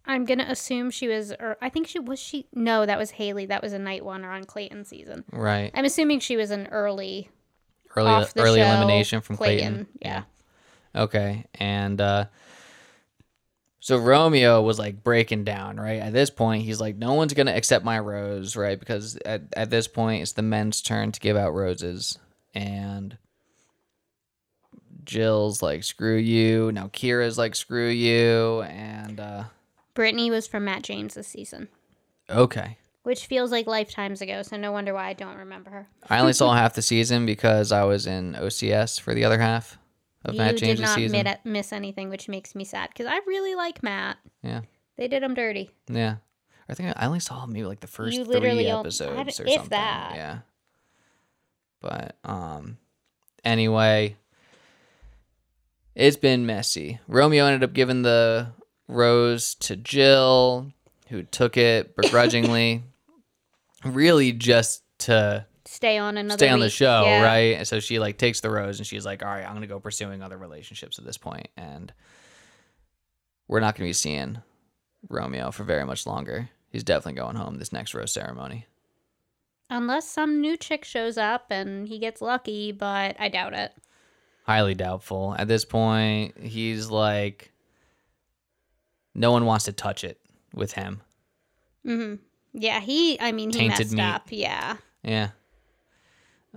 [0.06, 2.48] I'm gonna assume she was, or I think she was she.
[2.54, 3.46] No, that was Haley.
[3.46, 5.24] That was a night one or on Clayton season.
[5.32, 5.72] Right.
[5.74, 7.30] I'm assuming she was an early,
[7.96, 9.74] Early early show elimination from Clayton.
[9.74, 9.88] Clayton.
[10.02, 10.24] Yeah.
[10.96, 11.46] Okay.
[11.56, 12.26] And uh
[13.84, 16.00] so Romeo was like breaking down, right?
[16.00, 18.80] At this point, he's like, no one's gonna accept my rose, right?
[18.80, 22.18] Because at, at this point it's the men's turn to give out roses.
[22.54, 23.18] And
[25.04, 26.72] Jill's like, screw you.
[26.72, 28.62] Now Kira's like, screw you.
[28.62, 29.44] And uh
[29.96, 31.68] Brittany was from Matt James this season,
[32.30, 32.78] okay.
[33.04, 34.44] which feels like lifetimes ago.
[34.44, 35.88] So no wonder why I don't remember her.
[36.10, 39.78] I only saw half the season because I was in OCS for the other half
[40.26, 41.24] of you Matt did James' not season.
[41.24, 44.18] mid- miss anything, which makes me sad because I really like Matt.
[44.42, 44.62] Yeah.
[44.98, 45.70] They did him dirty.
[45.88, 46.18] Yeah.
[46.70, 49.70] I think I only saw maybe like the first You three episodes or something.
[49.70, 50.12] that.
[50.16, 50.38] Yeah.
[51.82, 52.78] But um
[53.44, 54.16] anyway,
[55.96, 57.00] it's been messy.
[57.08, 58.48] Romeo ended up giving the
[58.88, 60.72] rose to Jill,
[61.10, 62.84] who took it begrudgingly.
[63.86, 66.38] really just to Stay on another.
[66.38, 67.22] stay on the show, Yeah.
[67.24, 67.58] right?
[67.58, 69.80] And so she like takes the rose and she's like, "All right, I'm gonna go
[69.80, 71.94] pursuing other relationships at this point, and
[73.48, 74.40] we're not gonna be seeing
[75.10, 76.50] Romeo for very much longer.
[76.70, 78.66] He's definitely going home this next rose ceremony.
[79.70, 83.72] Unless some new chick shows up and he gets lucky, but I doubt it.
[84.46, 85.36] Highly doubtful.
[85.40, 87.52] At this point, he's like,
[89.16, 90.20] no one wants to touch it
[90.54, 91.02] with him.
[91.86, 92.16] hmm
[92.54, 93.20] Yeah, he.
[93.20, 94.04] I mean, he Tainted messed meat.
[94.04, 94.24] up.
[94.30, 94.78] Yeah.
[95.04, 95.30] Yeah.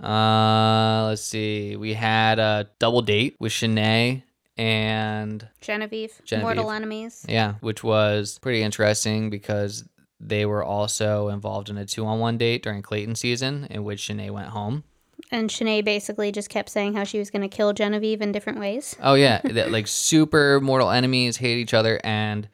[0.01, 1.75] Uh, let's see.
[1.75, 4.23] We had a double date with Shanae
[4.57, 6.43] and Genevieve, Genevieve.
[6.43, 7.25] mortal enemies.
[7.27, 9.83] Yeah, which was pretty interesting because
[10.19, 14.01] they were also involved in a two on one date during Clayton season in which
[14.01, 14.83] Shanae went home.
[15.31, 18.59] And Shanae basically just kept saying how she was going to kill Genevieve in different
[18.59, 18.95] ways.
[19.01, 22.47] Oh yeah, that, like super mortal enemies hate each other and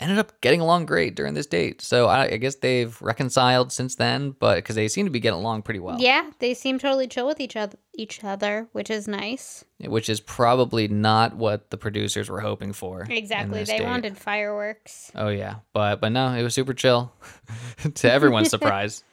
[0.00, 1.82] ended up getting along great during this date.
[1.82, 5.38] So I, I guess they've reconciled since then, but because they seem to be getting
[5.38, 6.00] along pretty well.
[6.00, 9.64] Yeah, they seem totally chill with each other, each other, which is nice.
[9.78, 13.06] Which is probably not what the producers were hoping for.
[13.08, 13.62] Exactly.
[13.64, 13.84] They date.
[13.84, 15.12] wanted fireworks.
[15.14, 17.12] Oh yeah, but but no, it was super chill.
[17.94, 19.04] to everyone's surprise,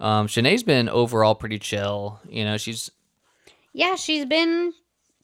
[0.00, 2.20] um, Shanae's been overall pretty chill.
[2.28, 2.90] You know, she's
[3.72, 4.72] Yeah, she's been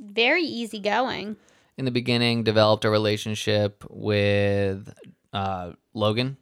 [0.01, 1.37] very easygoing.
[1.79, 4.93] In the beginning developed a relationship with
[5.33, 6.37] uh, Logan.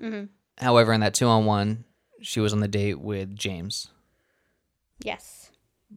[0.00, 0.24] hmm
[0.58, 1.84] However, in that two on one,
[2.22, 3.88] she was on the date with James.
[5.00, 5.50] Yes.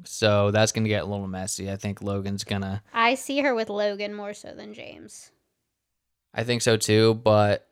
[0.03, 1.71] So that's gonna get a little messy.
[1.71, 2.83] I think Logan's gonna.
[2.93, 5.31] I see her with Logan more so than James.
[6.33, 7.65] I think so too, but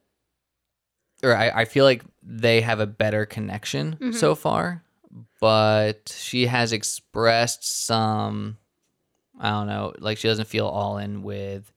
[1.23, 4.15] or I, I feel like they have a better connection Mhm.
[4.15, 4.83] so far.
[5.41, 8.57] But she has expressed some
[9.39, 11.71] I don't know, like she doesn't feel all in with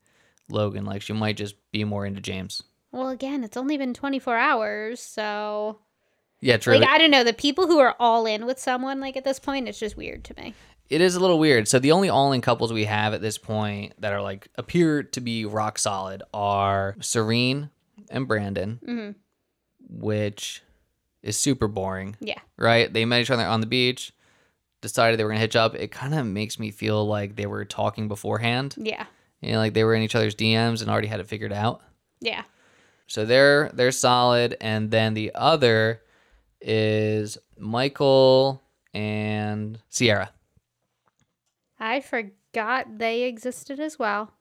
[0.49, 0.85] Logan.
[0.85, 2.63] Like she might just be more into James.
[2.93, 5.79] Well, again, it's only been 24 hours, so
[6.41, 6.77] Yeah, true.
[6.79, 9.39] like I don't know, the people who are all in with someone like at this
[9.39, 10.55] point, it's just weird to me.
[10.89, 11.69] it is a little weird.
[11.69, 15.05] So the only all in couples we have at this point that are like appear
[15.05, 17.71] to be rock solid are Serene
[18.11, 19.11] and Brandon, hmm
[19.89, 20.63] which
[21.23, 22.17] is super boring.
[22.21, 22.39] Yeah.
[22.57, 22.93] right?
[22.93, 24.13] They met each other on the beach,
[24.81, 25.75] decided they were gonna hitch up.
[25.75, 28.75] It kind of makes me feel like they were talking beforehand.
[28.79, 29.07] Yeah.
[29.41, 31.83] You know, like they were in each other's DMs and already had it figured out.
[32.21, 32.43] Yeah.
[33.07, 36.03] So they're they're solid, and then the other
[36.61, 38.63] is Michael
[38.95, 40.31] and Sierra.
[41.79, 44.33] I forgot they existed as well.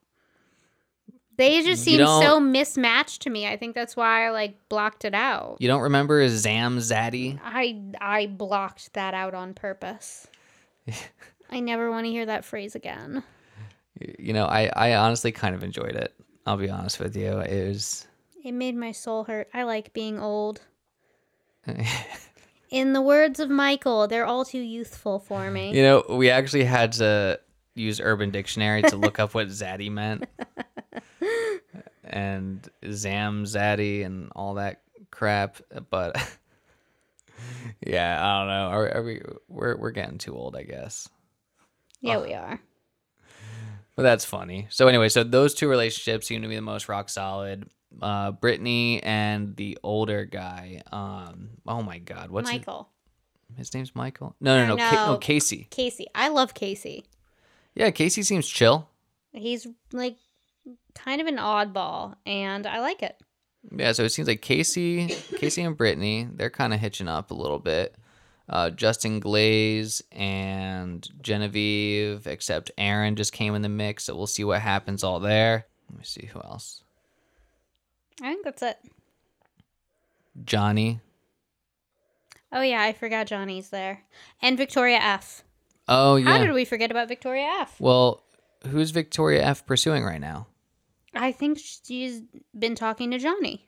[1.40, 3.48] They just seem so mismatched to me.
[3.48, 5.56] I think that's why I like blocked it out.
[5.62, 7.40] You don't remember Zam Zaddy?
[7.42, 10.28] I I blocked that out on purpose.
[11.50, 13.24] I never want to hear that phrase again.
[14.20, 16.14] You know, I, I honestly kind of enjoyed it.
[16.46, 17.40] I'll be honest with you.
[17.40, 18.06] It was
[18.44, 19.48] It made my soul hurt.
[19.54, 20.60] I like being old.
[22.70, 25.74] In the words of Michael, they're all too youthful for me.
[25.74, 27.40] You know, we actually had to
[27.80, 30.26] use Urban Dictionary to look up what zaddy meant.
[32.04, 35.58] and Zam Zaddy and all that crap.
[35.90, 36.16] But
[37.86, 38.68] yeah, I don't know.
[38.68, 41.08] Are, are we we're we're getting too old, I guess.
[42.02, 42.60] Yeah, we are.
[43.96, 44.68] But that's funny.
[44.70, 47.70] So anyway, so those two relationships seem to be the most rock solid.
[48.02, 50.82] Uh Brittany and the older guy.
[50.92, 52.90] Um oh my god, what's his, Michael.
[53.58, 54.36] his name's Michael?
[54.40, 55.18] No, no, I no, Ca- no.
[55.18, 55.68] Casey.
[55.70, 56.08] Casey.
[56.16, 57.06] I love Casey.
[57.76, 58.90] Yeah, Casey seems chill.
[59.32, 60.18] He's like
[60.96, 63.16] kind of an oddball, and I like it.
[63.76, 67.36] Yeah, so it seems like Casey, Casey and Brittany, they're kind of hitching up a
[67.36, 67.96] little bit.
[68.48, 74.44] Uh, Justin Glaze and Genevieve, except Aaron just came in the mix, so we'll see
[74.44, 75.68] what happens all there.
[75.90, 76.84] Let me see who else.
[78.22, 78.78] I think that's it.
[80.46, 81.00] Johnny.
[82.52, 84.02] Oh yeah, I forgot Johnny's there,
[84.42, 85.44] and Victoria F.
[85.90, 86.30] Oh yeah.
[86.30, 87.76] How did we forget about Victoria F?
[87.82, 88.24] well,
[88.68, 90.48] who's Victoria F pursuing right now?
[91.16, 92.22] I think she's
[92.58, 93.68] been talking to Johnny.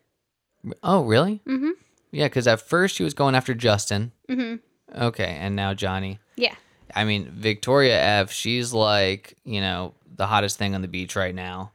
[0.84, 1.42] Oh really?
[1.48, 1.72] Mm-hmm.
[2.12, 4.12] Yeah, because at first she was going after Justin.
[4.30, 5.02] Mm-hmm.
[5.04, 6.20] Okay, and now Johnny.
[6.36, 6.54] Yeah.
[6.94, 11.34] I mean, Victoria F, she's like, you know, the hottest thing on the beach right
[11.34, 11.72] now.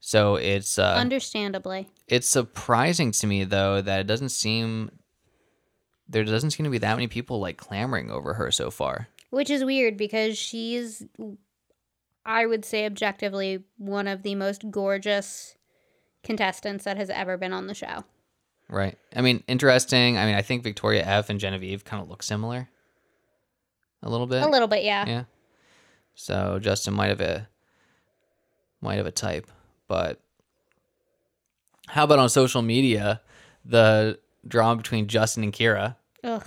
[0.00, 1.88] So it's uh Understandably.
[2.08, 4.90] it's surprising to me though that it doesn't seem
[6.08, 9.08] there doesn't seem to be that many people like clamoring over her so far.
[9.30, 11.04] Which is weird because she's,
[12.24, 15.56] I would say, objectively one of the most gorgeous
[16.22, 18.04] contestants that has ever been on the show.
[18.68, 18.96] Right.
[19.14, 20.18] I mean, interesting.
[20.18, 22.68] I mean, I think Victoria F and Genevieve kind of look similar.
[24.02, 24.42] A little bit.
[24.42, 25.06] A little bit, yeah.
[25.06, 25.24] Yeah.
[26.14, 27.48] So Justin might have a
[28.80, 29.46] might have a type,
[29.86, 30.20] but
[31.86, 33.20] how about on social media
[33.64, 35.96] the drama between Justin and Kira?
[36.24, 36.44] Ugh.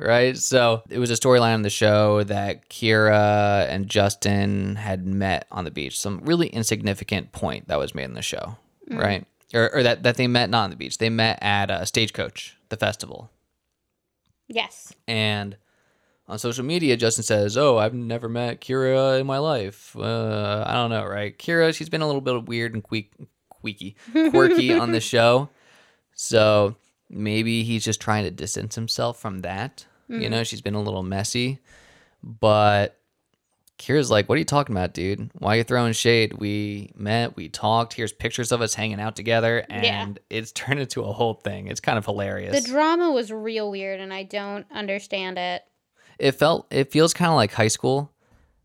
[0.00, 0.36] Right?
[0.38, 5.64] So it was a storyline on the show that Kira and Justin had met on
[5.64, 5.98] the beach.
[5.98, 8.56] Some really insignificant point that was made in the show,
[8.88, 9.26] right?
[9.52, 10.98] Or, or that, that they met not on the beach.
[10.98, 13.28] They met at a stagecoach, the festival.
[14.46, 14.92] Yes.
[15.08, 15.56] And
[16.28, 19.96] on social media, Justin says, "Oh, I've never met Kira in my life.
[19.98, 21.36] Uh, I don't know, right?
[21.36, 23.12] Kira, she's been a little bit weird and queek,
[23.48, 25.48] queaky, quirky on the show,
[26.14, 26.76] so
[27.10, 29.86] maybe he's just trying to distance himself from that.
[30.08, 31.58] You know, she's been a little messy,
[32.22, 32.94] but."
[33.78, 35.30] Kira's like, what are you talking about, dude?
[35.34, 36.32] Why are you throwing shade?
[36.32, 37.92] We met, we talked.
[37.92, 40.36] Here's pictures of us hanging out together, and Yeah.
[40.38, 41.68] it's turned into a whole thing.
[41.68, 42.60] It's kind of hilarious.
[42.60, 45.62] The drama was real weird, and I don't understand it.
[46.18, 48.10] it felt it feels kind of like high school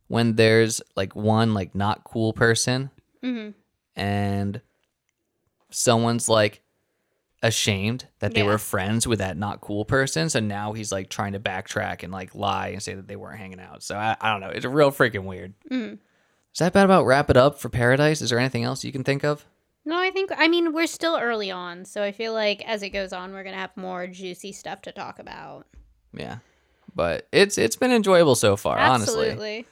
[0.08, 2.90] when there's like one like not cool person
[3.22, 3.50] hmm
[3.96, 4.62] and
[5.70, 6.63] someone's like
[7.44, 8.48] ashamed that they Yeah.
[8.48, 12.12] were friends with that not cool person so now he's like trying to backtrack and
[12.12, 14.66] like lie and say that they weren't hanging out so i, I don't know it's
[14.66, 16.00] real freaking weird Mhm.
[16.54, 19.04] is that bad about wrap it up for paradise is there anything else you can
[19.04, 19.46] think of
[19.86, 22.92] No, I think, I mean, we're still early on, so I feel like as it
[22.92, 25.68] goes on, we're going to have more juicy stuff to talk about.
[26.14, 26.38] yeah
[26.96, 29.66] but it's it's been enjoyable so far honestly Absolutely.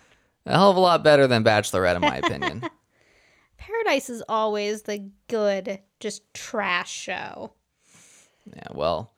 [0.45, 2.63] a hell of a lot better than bachelorette in my opinion
[3.57, 7.53] Paradise is always the good, just trash show.
[8.55, 9.11] Yeah, well,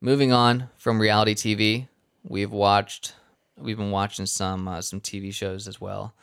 [0.00, 1.88] moving on from reality TV,
[2.22, 3.14] we've watched
[3.56, 6.14] we've been watching some uh, some TV shows as well.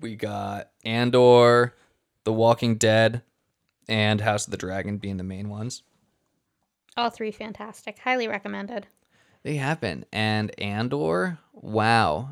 [0.00, 1.74] We got Andor,
[2.24, 3.22] The Walking Dead,
[3.88, 5.82] and House of the Dragon being the main ones.
[6.96, 7.98] All three fantastic.
[7.98, 8.86] Highly recommended.
[9.44, 12.30] They have been, and Andor, wow,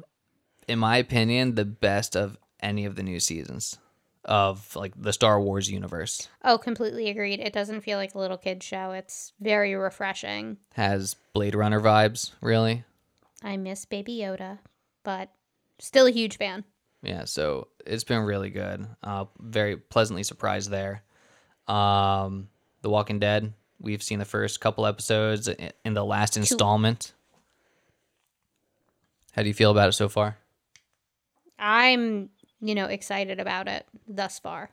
[0.67, 3.79] in my opinion, the best of any of the new seasons
[4.27, 6.29] of like the Star Wars universe.
[6.45, 7.41] Oh, completely agreed.
[7.41, 8.91] It doesn't feel like a little kid show.
[8.91, 10.59] It's very refreshing.
[10.75, 12.85] Has Blade Runner vibes, really.
[13.43, 14.59] I miss Baby Yoda,
[15.05, 15.31] but
[15.79, 16.65] still a huge fan.
[17.03, 18.87] Yeah, so it's been really good.
[19.03, 21.03] Uh, very pleasantly surprised there.
[21.69, 22.49] Um,
[22.83, 23.53] the Walking Dead.
[23.79, 25.49] We've seen the first couple episodes
[25.85, 27.13] in the last installment.
[29.33, 30.39] How do you feel about it so far?
[31.59, 32.31] I'm,
[32.61, 34.71] you know, excited about it thus far.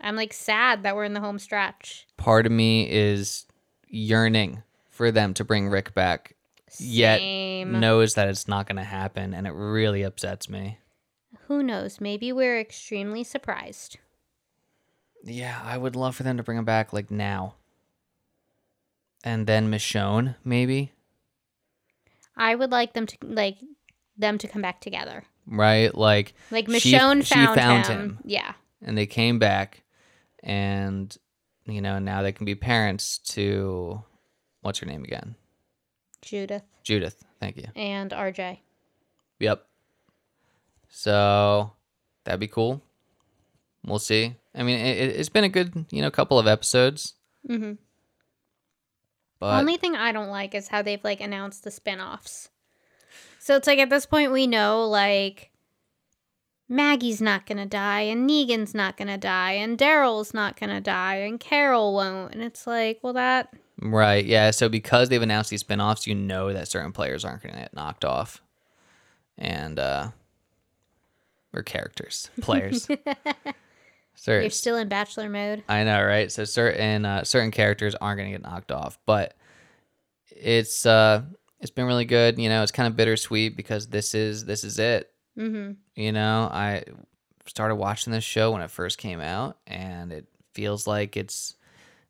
[0.00, 2.06] I'm like sad that we're in the home stretch.
[2.16, 3.46] Part of me is
[3.88, 6.34] yearning for them to bring Rick back
[6.78, 7.20] yet
[7.66, 10.78] knows that it's not going to happen, and it really upsets me.
[11.46, 12.00] Who knows?
[12.00, 13.98] Maybe we're extremely surprised.
[15.24, 17.54] Yeah, I would love for them to bring him back like now.
[19.22, 20.92] And then Michonne, maybe,
[22.36, 23.58] I would like them to like
[24.16, 25.24] them to come back together.
[25.46, 25.94] Right?
[25.94, 28.00] Like, Like She- Michonne she found, found him.
[28.00, 28.18] him.
[28.24, 28.52] Yeah.
[28.82, 29.82] and they came back,
[30.42, 31.14] and
[31.66, 34.02] you know now they can be parents to
[34.62, 35.34] what's her name again?
[36.22, 37.22] Judith Judith.
[37.40, 37.66] Thank you.
[37.76, 38.58] and RJ.
[39.38, 39.64] Yep.
[40.88, 41.72] So
[42.24, 42.82] that'd be cool.
[43.84, 44.36] We'll see.
[44.54, 47.14] I mean, it, it's been a good, you know, couple of episodes.
[47.48, 47.72] Mm-hmm.
[49.38, 52.50] But Only thing I don't like is how they've like announced the spin-offs.
[53.42, 55.50] So it's like at this point we know like
[56.68, 61.40] Maggie's not gonna die and Negan's not gonna die and Daryl's not gonna die and
[61.40, 62.34] Carol won't.
[62.34, 64.50] And it's like, well that right, yeah.
[64.50, 67.74] So because they've announced these spin-offs, you know that certain players aren't going to get
[67.74, 68.42] knocked off,
[69.38, 70.10] and uh,
[71.54, 72.86] or characters, players.
[74.14, 75.64] certain, you're still in bachelor mode.
[75.68, 76.30] I know, right?
[76.30, 79.34] So certain uh, certain characters aren't going to get knocked off, but
[80.30, 81.22] it's uh,
[81.60, 82.38] it's been really good.
[82.38, 85.10] You know, it's kind of bittersweet because this is this is it.
[85.38, 85.72] Mm-hmm.
[85.94, 86.84] You know, I
[87.46, 91.56] started watching this show when it first came out, and it feels like it's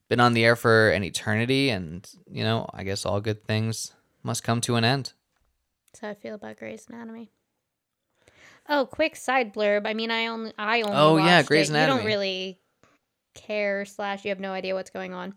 [0.09, 1.71] been on the air for an eternity.
[1.71, 3.93] And you know, I guess all good things
[4.23, 5.13] must come to an end.
[5.93, 7.31] That's how I feel about Grey's Anatomy.
[8.69, 9.87] Oh, quick side blurb.
[9.87, 11.81] I mean, I only I only Oh, yeah, Grey's it.
[11.81, 12.61] You don't really
[13.35, 15.35] care slash you have no idea what's going on.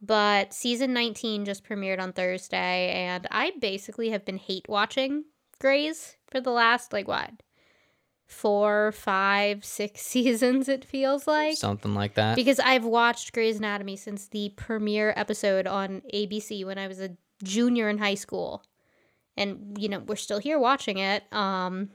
[0.00, 5.24] But season 19 just premiered on Thursday, and I basically have been hate watching
[5.58, 7.30] Grey's for the last like what
[8.26, 10.68] four, five, six seasons.
[10.68, 12.36] It feels like Something like that.
[12.36, 17.16] because I've watched Grey's Anatomy since the premiere episode on ABC when I was a
[17.42, 18.64] junior in high school.
[19.36, 21.22] And you know, we're still here watching it.
[21.32, 21.90] Um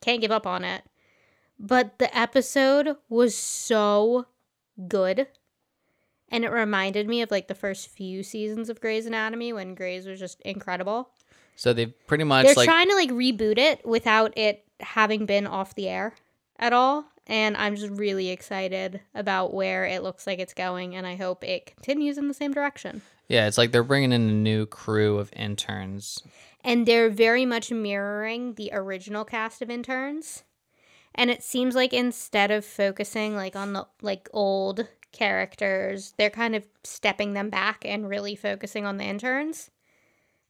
[0.00, 0.82] can't give up on it.
[1.58, 4.26] But the episode was so
[4.88, 5.26] good.
[6.32, 10.06] And it reminded me of like the first few seasons of Grey's Anatomy when Grey's
[10.06, 11.10] was just incredible.
[11.54, 15.46] so they've pretty much They're like trying to like reboot it without it having been
[15.46, 16.14] off the air
[16.58, 17.04] at all.
[17.28, 20.96] And I'm just really excited about where it looks like it's going.
[20.96, 23.02] And I hope it continues in the same direction.
[23.28, 26.22] yeah, it's like they're bringing in a new crew of interns.
[26.64, 30.42] And they're very much mirroring the original cast of interns.
[31.14, 36.54] And it seems like instead of focusing like on the like old characters, they're kind
[36.54, 39.70] of stepping them back and really focusing on the interns.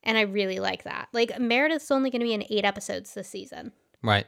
[0.02, 1.08] And I really like that.
[1.12, 3.72] Like Meredith's only going to be in 8 episodes this season.
[4.02, 4.26] Right.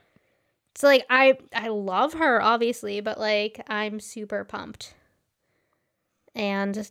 [0.77, 4.95] So like I I love her obviously, but like I'm super pumped.
[6.35, 6.91] And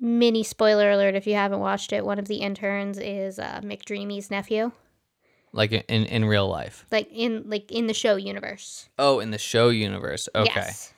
[0.00, 4.30] mini spoiler alert if you haven't watched it, one of the interns is uh, McDreamy's
[4.30, 4.72] nephew,
[5.52, 6.86] Like in in real life.
[6.90, 8.88] like in like in the show universe.
[8.98, 10.28] Oh, in the show universe.
[10.34, 10.50] Okay.
[10.54, 10.92] Yes.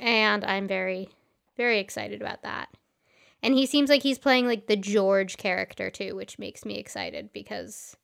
[0.00, 1.10] And I'm very
[1.56, 2.68] very excited about that.
[3.42, 7.32] And he seems like he's playing like the George character too, which makes me excited
[7.32, 7.96] because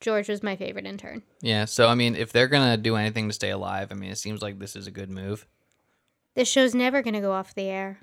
[0.00, 1.22] George was my favorite intern.
[1.40, 1.64] Yeah.
[1.64, 4.40] So I mean, if they're gonna do anything to stay alive, I mean, it seems
[4.40, 5.46] like this is a good move.
[6.36, 7.98] This show's never going to go off the air.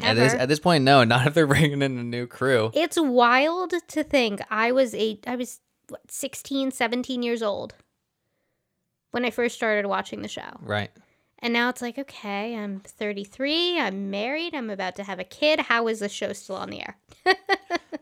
[0.00, 2.70] At this at this point, no, not if they're bringing in a new crew.
[2.74, 7.74] It's wild to think I was eight I was what, 16, 17 years old
[9.12, 10.58] when I first started watching the show.
[10.60, 10.90] Right.
[11.46, 15.60] And now it's like, okay, I'm 33, I'm married, I'm about to have a kid.
[15.60, 16.96] How is the show still on the air?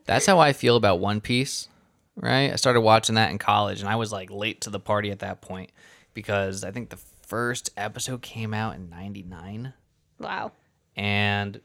[0.07, 1.69] That's how I feel about One Piece.
[2.17, 2.51] Right.
[2.51, 5.19] I started watching that in college, and I was like late to the party at
[5.19, 5.73] that point
[6.15, 9.75] because I think the first episode came out in '99.
[10.19, 10.53] Wow.
[10.97, 11.61] and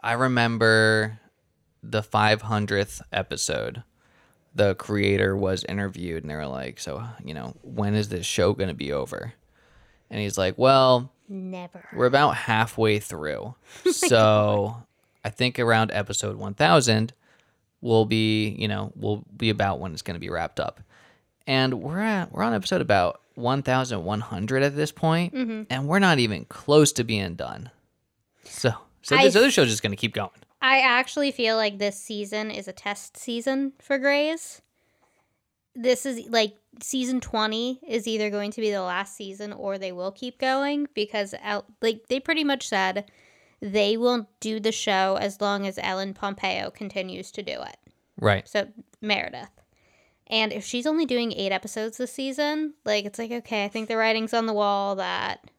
[0.00, 1.18] I remember
[1.82, 3.82] the 500th episode.
[4.54, 8.52] The creator was interviewed, and they were like, "So, you know, when is this show
[8.52, 9.32] going to be over?"
[10.14, 11.84] And he's like, "Well, Never.
[11.92, 13.56] we're about halfway through,
[13.86, 14.76] oh so
[15.24, 17.12] I think around episode 1000
[17.80, 20.80] will be, you know, will be about when it's going to be wrapped up."
[21.48, 25.62] And we're at we're on episode about 1100 at this point, mm-hmm.
[25.68, 27.70] and we're not even close to being done.
[28.44, 30.30] So, so I this other show's just going to keep going.
[30.62, 34.62] I actually feel like this season is a test season for Grey's.
[35.74, 39.92] This is like season 20 is either going to be the last season or they
[39.92, 43.10] will keep going because out like they pretty much said
[43.60, 47.76] they will do the show as long as Ellen Pompeo continues to do it.
[48.20, 48.48] Right.
[48.48, 48.68] So
[49.00, 49.50] Meredith.
[50.26, 53.88] And if she's only doing 8 episodes this season, like it's like okay, I think
[53.88, 55.50] the writing's on the wall that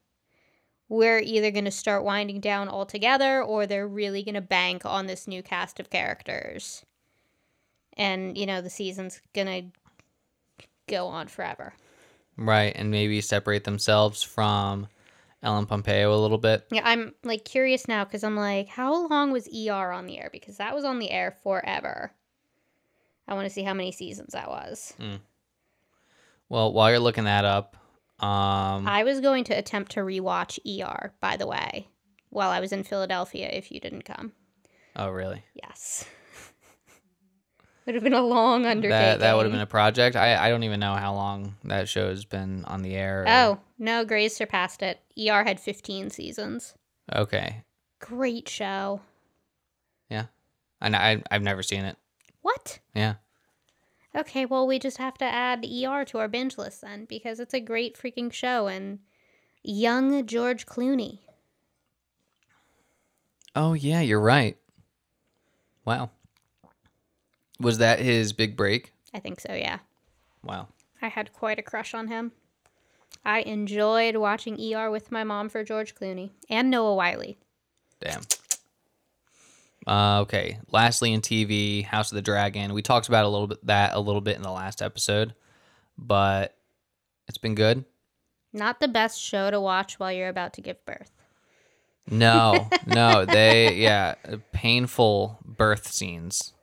[0.88, 5.08] we're either going to start winding down altogether or they're really going to bank on
[5.08, 6.86] this new cast of characters.
[7.98, 9.64] and you know the season's gonna
[10.88, 11.74] go on forever.
[12.38, 14.88] Right, and maybe separate themselves from
[15.42, 16.66] Ellen Pompeo a little bit.
[16.72, 20.30] Yeah, I'm like curious now because I'm like, how long was ER on the air?
[20.32, 22.12] Because that was on the air forever.
[23.28, 24.94] I want to see how many seasons that was.
[26.50, 27.76] Well, while you're looking that up,
[28.20, 31.88] um, I was going to attempt to rewatch ER, by the way,
[32.30, 33.50] while I was in Philadelphia.
[33.52, 34.32] If you didn't come,
[34.96, 35.44] oh really?
[35.54, 36.06] yes,
[37.86, 38.90] would have been a long undertaking.
[39.00, 40.16] That that would have been a project.
[40.16, 43.22] I I don't even know how long that show's been on the air.
[43.24, 45.00] or- Oh no, Grey's surpassed it.
[45.18, 46.74] ER had 15 seasons.
[47.14, 47.64] okay.
[48.00, 49.02] Great show.
[50.10, 50.26] Yeah,
[50.82, 51.98] and I I've never seen it.
[52.42, 52.80] What?
[52.94, 53.16] Yeah.
[54.16, 57.54] Okay, well, we just have to add ER to our binge list then because it's
[57.54, 59.00] a great freaking show and
[59.64, 61.20] young George Clooney.
[63.56, 64.58] Oh yeah, you're right.
[65.86, 66.12] Wow.
[67.60, 68.92] Was that his big break?
[69.14, 69.80] I think so, yeah.
[70.44, 70.68] Wow.
[71.02, 72.32] I had quite a crush on him.
[73.24, 77.34] I enjoyed watching ER with my mom for George Clooney and Noah Wyle.
[78.00, 78.22] Damn.
[79.88, 80.60] Uh, okay.
[80.72, 82.74] Lastly, in TV, House of the Dragon.
[82.74, 85.34] We talked about a little bit that a little bit in the last episode,
[85.98, 86.56] but
[87.28, 87.86] it's been good.
[88.52, 91.12] Not the best show to watch while you're about to give birth.
[92.10, 94.16] No, no, they yeah,
[94.52, 96.54] painful birth scenes.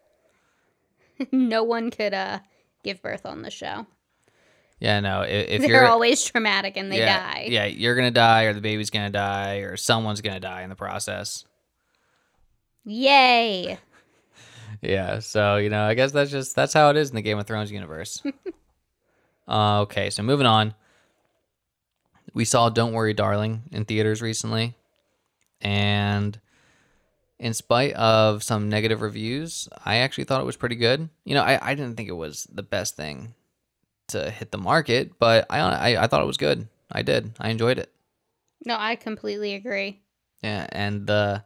[1.33, 2.41] no one could uh
[2.85, 3.87] give birth on the show.
[4.81, 5.23] Yeah, no.
[5.23, 7.47] If, if They're you're always traumatic and they yeah, die.
[7.49, 10.77] yeah, you're gonna die, or the baby's gonna die, or someone's gonna die in the
[10.77, 11.45] process.
[12.85, 13.79] Yay!
[14.81, 17.39] Yeah, so you know, I guess that's just that's how it is in the Game
[17.39, 18.21] of Thrones universe.
[19.47, 20.75] uh, okay, so moving on.
[22.35, 24.75] We saw "Don't Worry, Darling" in theaters recently,
[25.61, 26.37] and
[27.43, 31.09] in spite of some negative reviews, I actually thought it was pretty good.
[31.25, 33.35] You know, I, I didn't think it was the best thing
[34.09, 36.69] to hit the market, but I, I I thought it was good.
[36.91, 37.33] I did.
[37.41, 37.93] I enjoyed it.
[38.65, 40.03] No, I completely agree.
[40.41, 41.43] Yeah, and the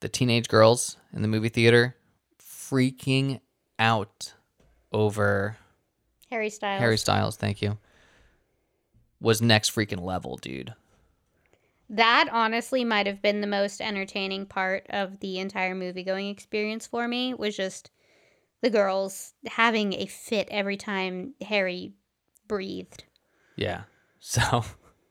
[0.00, 1.94] the teenage girls in the movie theater
[2.40, 3.40] freaking
[3.78, 4.32] out
[4.90, 5.58] over
[6.30, 6.80] Harry Styles.
[6.80, 7.76] Harry Styles, thank you.
[9.20, 10.74] Was next freaking level, dude.
[11.88, 16.86] That honestly might have been the most entertaining part of the entire movie going experience
[16.86, 17.90] for me was just
[18.62, 21.92] the girls having a fit every time Harry
[22.48, 23.04] breathed.
[23.56, 23.82] Yeah.
[24.18, 24.64] So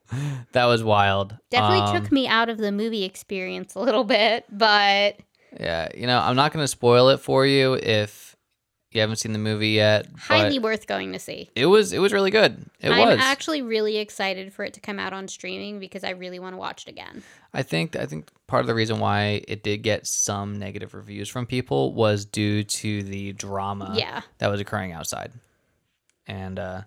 [0.52, 1.38] that was wild.
[1.50, 5.20] Definitely Um, took me out of the movie experience a little bit, but
[5.58, 8.35] Yeah, you know, I'm not going to spoil it for you if
[8.96, 11.50] you haven't seen the movie yet, highly worth going to see.
[11.56, 12.66] it was it was really good.
[12.80, 13.20] It I'm was.
[13.22, 16.58] actually really excited for it to come out on streaming because I really want to
[16.58, 17.22] watch it again.
[17.54, 21.30] I think I think part of the reason why it did get some negative reviews
[21.30, 24.22] from people was due to the drama Yeah.
[24.40, 25.32] that was occurring outside.
[26.28, 26.82] And uh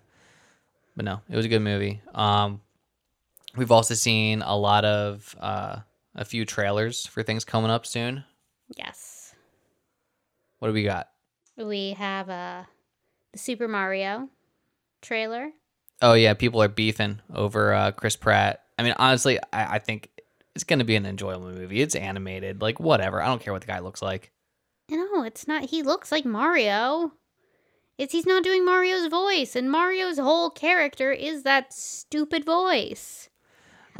[0.95, 2.01] but no, it was a good movie.
[2.13, 2.61] Um
[3.55, 5.77] we've also seen a lot of uh
[6.15, 8.23] a few trailers for things coming up soon.
[8.77, 9.33] Yes.
[10.59, 11.08] What do we got?
[11.59, 12.63] We have uh,
[13.33, 14.29] the Super Mario
[15.01, 15.51] trailer.
[16.01, 18.63] Oh yeah, people are beefing over uh Chris Pratt.
[18.77, 20.09] I mean, honestly, I, I think
[20.55, 21.81] it's gonna be an enjoyable movie.
[21.81, 23.21] It's animated, like whatever.
[23.21, 24.31] I don't care what the guy looks like.
[24.89, 25.65] No, it's not.
[25.65, 27.11] He looks like Mario.
[27.97, 33.29] It's he's not doing Mario's voice, and Mario's whole character is that stupid voice.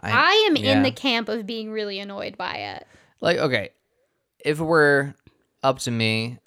[0.01, 2.87] I, am in the camp of being really annoyed by it.
[3.21, 3.71] like okay
[4.39, 5.13] if it were
[5.63, 6.37] up to me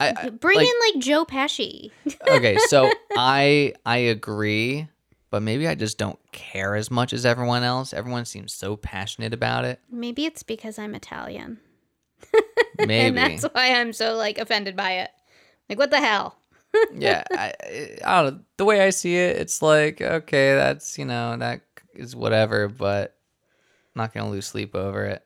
[0.00, 1.90] I, I Bring like, in like Joe Pesci.
[2.28, 4.88] okay so i i agree
[5.30, 7.92] but maybe i just don't care as much as everyone else.
[7.92, 9.80] Everyone seems so passionate about it.
[9.90, 11.58] Maybe it's because I'm Italian,
[12.78, 12.94] maybe.
[12.94, 15.10] and that's why I'm so like offended by it.
[15.68, 16.36] Like, what the hell?
[16.94, 17.52] yeah I,
[18.04, 18.40] I don't know.
[18.56, 21.62] The way i see it it's like okay that's you know that
[21.94, 23.16] is whatever but
[23.94, 25.24] I'm not gonna lose sleep over it.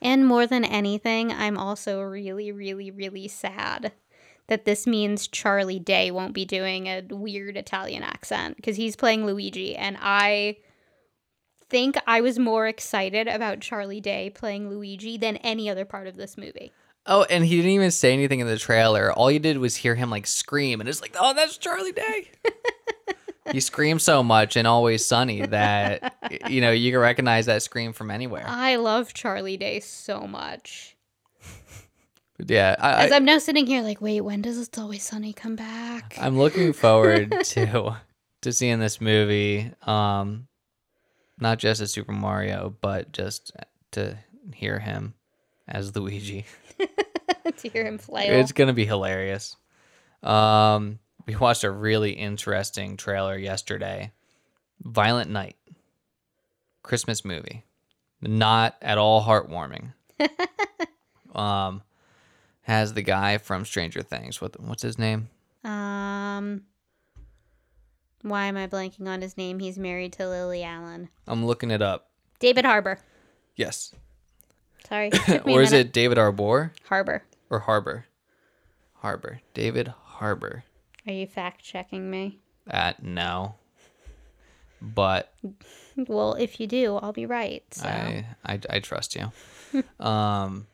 [0.00, 3.92] And more than anything, I'm also really, really, really sad
[4.48, 9.26] that this means Charlie Day won't be doing a weird Italian accent because he's playing
[9.26, 9.74] Luigi.
[9.76, 10.58] And I
[11.68, 16.16] think I was more excited about Charlie Day playing Luigi than any other part of
[16.16, 16.72] this movie.
[17.06, 19.94] oh and he didn't even say anything in the trailer all you did was hear
[19.94, 22.28] him like scream and it's like oh that's charlie day
[23.52, 26.16] he screams so much in Always Sunny that
[26.48, 28.44] you know you can recognize that scream from anywhere.
[28.46, 30.95] I love Charlie Day so much.
[32.38, 35.56] Yeah, I, As I'm now sitting here like, wait, when does It's Always Sunny come
[35.56, 36.16] back?
[36.20, 37.96] I'm looking forward to
[38.42, 39.72] to seeing this movie.
[39.82, 40.46] Um,
[41.38, 43.52] not just as Super Mario, but just
[43.92, 44.18] to
[44.54, 45.14] hear him
[45.66, 46.44] as Luigi.
[47.56, 48.32] to hear him flail.
[48.32, 49.56] It's gonna be hilarious.
[50.22, 54.12] Um, we watched a really interesting trailer yesterday.
[54.82, 55.56] Violent Night,
[56.82, 57.64] Christmas movie,
[58.20, 59.92] not at all heartwarming.
[61.34, 61.82] um,
[62.66, 64.40] has the guy from Stranger Things.
[64.40, 65.28] What what's his name?
[65.62, 66.62] Um,
[68.22, 69.60] why am I blanking on his name?
[69.60, 71.08] He's married to Lily Allen.
[71.28, 72.10] I'm looking it up.
[72.40, 72.98] David Harbour.
[73.54, 73.94] Yes,
[74.88, 75.10] Sorry.
[75.26, 77.22] took me a or is it David Arbor Harbor?
[77.50, 78.06] or Harbor?
[78.94, 79.40] Harbor.
[79.54, 80.64] David Harbour.
[81.06, 82.40] Are you fact checking me?
[82.66, 83.54] That no.
[84.82, 85.32] But
[85.96, 87.62] Well, if you do, I'll be right.
[87.72, 87.86] So.
[87.86, 89.84] I, I I trust you.
[90.04, 90.66] um,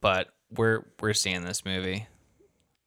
[0.00, 2.06] but we're we're seeing this movie.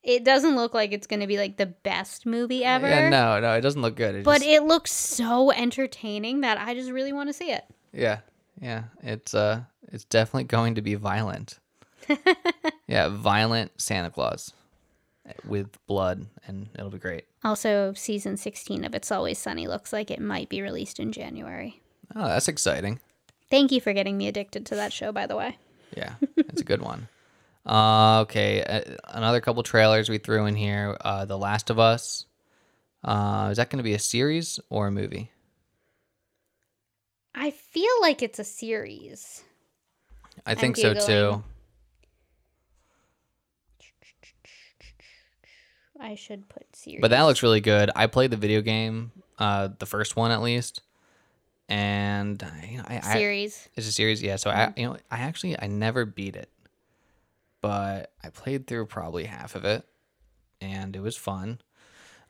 [0.04, 2.88] It doesn't look like it's going to be like the best movie ever.
[2.88, 4.14] Yeah, no, no, it doesn't look good.
[4.16, 7.64] It But just- it looks so entertaining that I just really want to see it.
[7.92, 8.20] yeah,
[8.62, 9.62] yeah, it's uh,
[9.92, 11.60] it's definitely going to be violent.
[12.88, 14.54] yeah, violent Santa Claus
[15.44, 17.26] with blood, and it'll be great.
[17.44, 21.82] Also, season 16 of It's Always Sunny looks like it might be released in January.
[22.16, 23.00] Oh, that's exciting.
[23.50, 25.58] Thank you for getting me addicted to that show, by the way.
[25.98, 27.08] Yeah, it's a good one.
[27.66, 30.98] Uh, okay, uh, another couple trailers we threw in here.
[31.02, 32.26] Uh, The Last of Us.
[33.04, 35.32] Uh, is that going to be a series or a movie?
[37.34, 39.44] I feel like it's a series.
[40.46, 41.44] I think so too.
[46.00, 47.02] I should put series.
[47.02, 47.90] But that looks really good.
[47.96, 50.82] I played the video game, uh, the first one at least,
[51.70, 53.70] and you know, I, I series.
[53.76, 54.22] it's a series.
[54.22, 56.50] Yeah, so I you know I actually I never beat it,
[57.66, 59.84] but I played through probably half of it,
[60.62, 61.62] and it was fun.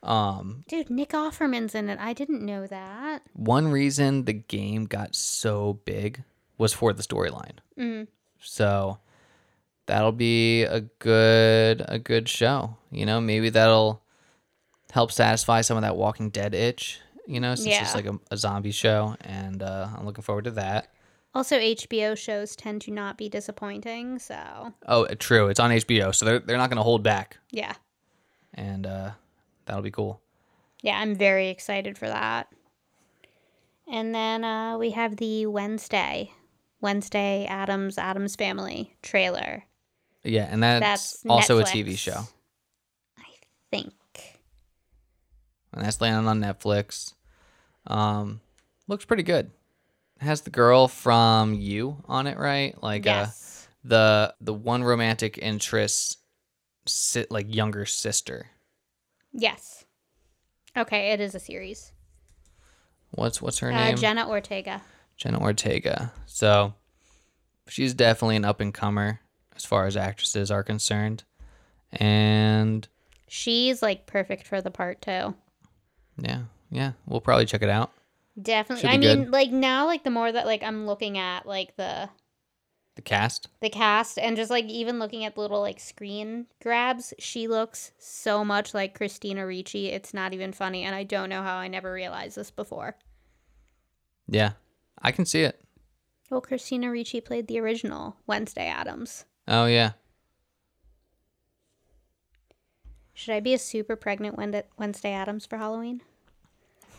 [0.02, 1.98] Um, Dude, Nick Offerman's in it.
[2.00, 3.20] I didn't know that.
[3.34, 6.22] one reason the game got so big
[6.56, 7.58] was for the storyline.
[7.78, 8.06] Mm.
[8.40, 8.96] So
[9.84, 12.78] that'll be a good a good show.
[12.90, 14.02] You know, maybe that'll
[14.90, 16.98] help satisfy some of that Walking Dead itch.
[17.26, 20.52] You know, since it's like a, a zombie show, and uh, I'm looking forward to
[20.52, 20.94] that.
[21.36, 26.14] Also, HBO shows tend to not be disappointing, so Oh, uh, true, it's on HBO,
[26.14, 27.74] so they're they're not going to hold back, yeah.
[28.54, 29.10] and uh,
[29.66, 30.22] that'll be cool.
[30.80, 32.48] Yeah, I'm very excited for that.
[33.86, 36.32] And then uh, we have the Wednesday,
[36.80, 39.64] Wednesday Addams Addams Family trailer.
[40.24, 41.74] Yeah, and that's, That's also Netflix.
[41.74, 42.20] a TV show,
[43.18, 43.24] I
[43.70, 43.92] think.
[45.74, 47.12] and that's landing on Netflix.
[47.86, 48.40] Um,
[48.88, 49.50] looks pretty good.
[50.20, 52.80] Has the girl from You on it, right?
[52.82, 53.26] Like, uh,
[53.84, 56.18] the the one romantic interest
[56.86, 58.46] sit like younger sister
[59.32, 59.84] yes.
[60.76, 61.92] Okay, it is a series.
[63.10, 64.82] what's what's her Uh, name Jenna Ortega.
[65.16, 66.74] jenna ortega so
[67.68, 69.20] she's definitely an up and comer
[69.56, 71.24] as far as actresses are concerned
[71.92, 72.88] and
[73.28, 75.34] She's like perfect for the part too.
[76.18, 77.92] yeah yeah we'll probably check it out
[78.40, 78.88] Definitely.
[78.88, 79.32] I mean, good.
[79.32, 82.10] like now, like the more that like I'm looking at like the
[82.96, 87.12] the cast the cast and just like even looking at the little like screen grabs,
[87.18, 89.88] she looks so much like Christina Ricci.
[89.88, 92.96] It's not even funny, and I don't know how I never realized this before.
[94.28, 94.52] yeah
[95.02, 95.60] i can see it
[96.30, 99.24] Well, Christina Ricci played the original Wednesday Addams.
[99.46, 99.92] oh yeah
[103.12, 106.02] Should I be a super pregnant Wed- Wednesday Addams for Halloween?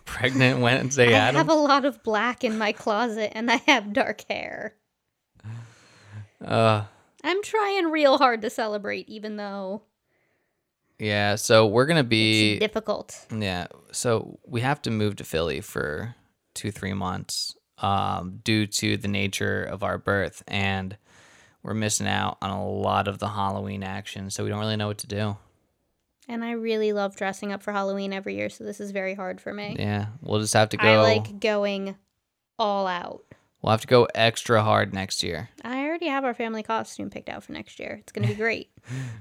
[0.08, 4.24] Pregnant wednesday I have a lot of black in my closet, and I have dark
[4.28, 4.74] hair.
[6.43, 6.86] uh
[7.24, 9.84] I'm trying real hard to celebrate, even though
[10.97, 13.28] yeah so we're gonna be it's difficult.
[13.32, 13.68] Yeah.
[13.91, 16.16] So we have to move to Philly for
[16.55, 20.43] two, three months um, due to the nature of our birth.
[20.47, 20.97] And
[21.64, 24.30] we're missing out on a lot of the Halloween action.
[24.30, 25.38] So we don't really know what to do.
[26.28, 29.39] And I really love dressing up for Halloween every year, so this is very hard
[29.39, 29.75] for me.
[29.80, 30.07] Yeah.
[30.21, 30.88] We'll just have to go.
[30.88, 31.95] I like going
[32.59, 33.23] all out.
[33.61, 35.49] We'll have to go extra hard next year.
[35.63, 37.97] I already have our family costume picked out for next year.
[38.01, 38.69] It's going to be great.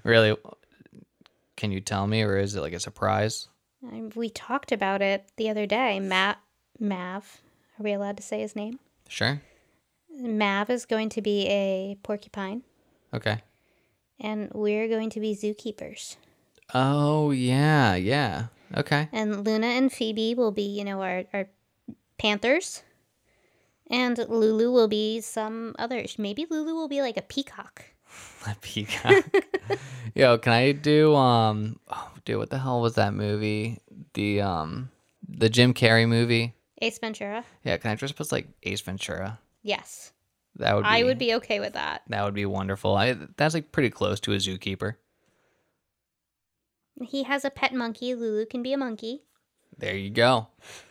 [0.02, 0.36] Really?
[1.56, 3.48] Can you tell me, or is it like a surprise?
[3.88, 6.00] I, we talked about it the other day.
[6.00, 6.38] Matt,
[6.80, 7.40] Mav,
[7.78, 8.78] are we allowed to say his name?
[9.08, 9.40] Sure.
[10.10, 12.62] Mav is going to be a porcupine,
[13.14, 13.38] Okay.
[14.18, 16.16] and we're going to be zookeepers.
[16.74, 17.94] Oh, yeah.
[17.94, 18.46] Yeah.
[18.76, 19.08] Okay.
[19.12, 21.46] And Luna and Phoebe will be, you know, our, our
[22.18, 22.82] panthers.
[23.88, 26.04] And Lulu will be some other.
[26.18, 27.84] Maybe Lulu will be like a peacock.
[28.46, 29.24] A peacock.
[30.14, 33.78] Yo, can I do um oh, dude, what the hell was that movie?
[34.14, 34.90] The um
[35.28, 36.54] the Jim Carrey movie?
[36.80, 37.44] Ace Ventura.
[37.64, 39.40] Yeah, can I dress up as like Ace Ventura?
[39.62, 40.12] Yes.
[40.56, 42.02] That would be I would be okay with that.
[42.08, 42.94] that would be wonderful.
[42.96, 44.94] I that's like pretty close to a zookeeper.
[47.02, 48.14] He has a pet monkey.
[48.14, 49.22] Lulu can be a monkey.
[49.78, 50.48] There you go.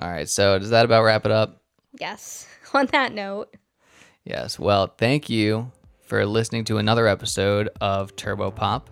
[0.00, 0.28] All right.
[0.28, 1.62] So does that about wrap it up?
[1.98, 2.46] Yes.
[2.74, 3.54] On that note,
[4.24, 4.58] Yes.
[4.58, 5.72] Well, thank you
[6.02, 8.90] for listening to another episode of Turbo Pop.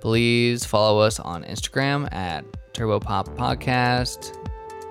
[0.00, 4.36] Please follow us on Instagram at Turbo Pop Podcast.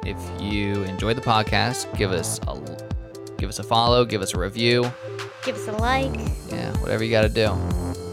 [0.06, 4.40] If you enjoyed the podcast, give us a give us a follow, give us a
[4.40, 4.92] review.
[5.44, 6.16] give us a like.
[6.50, 8.05] Yeah, whatever you got to do.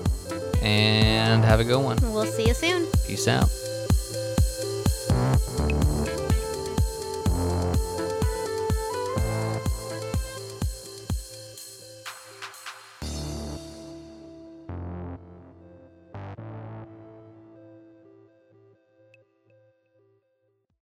[0.63, 1.99] And have a good one.
[2.03, 2.87] We'll see you soon.
[3.07, 3.51] Peace out.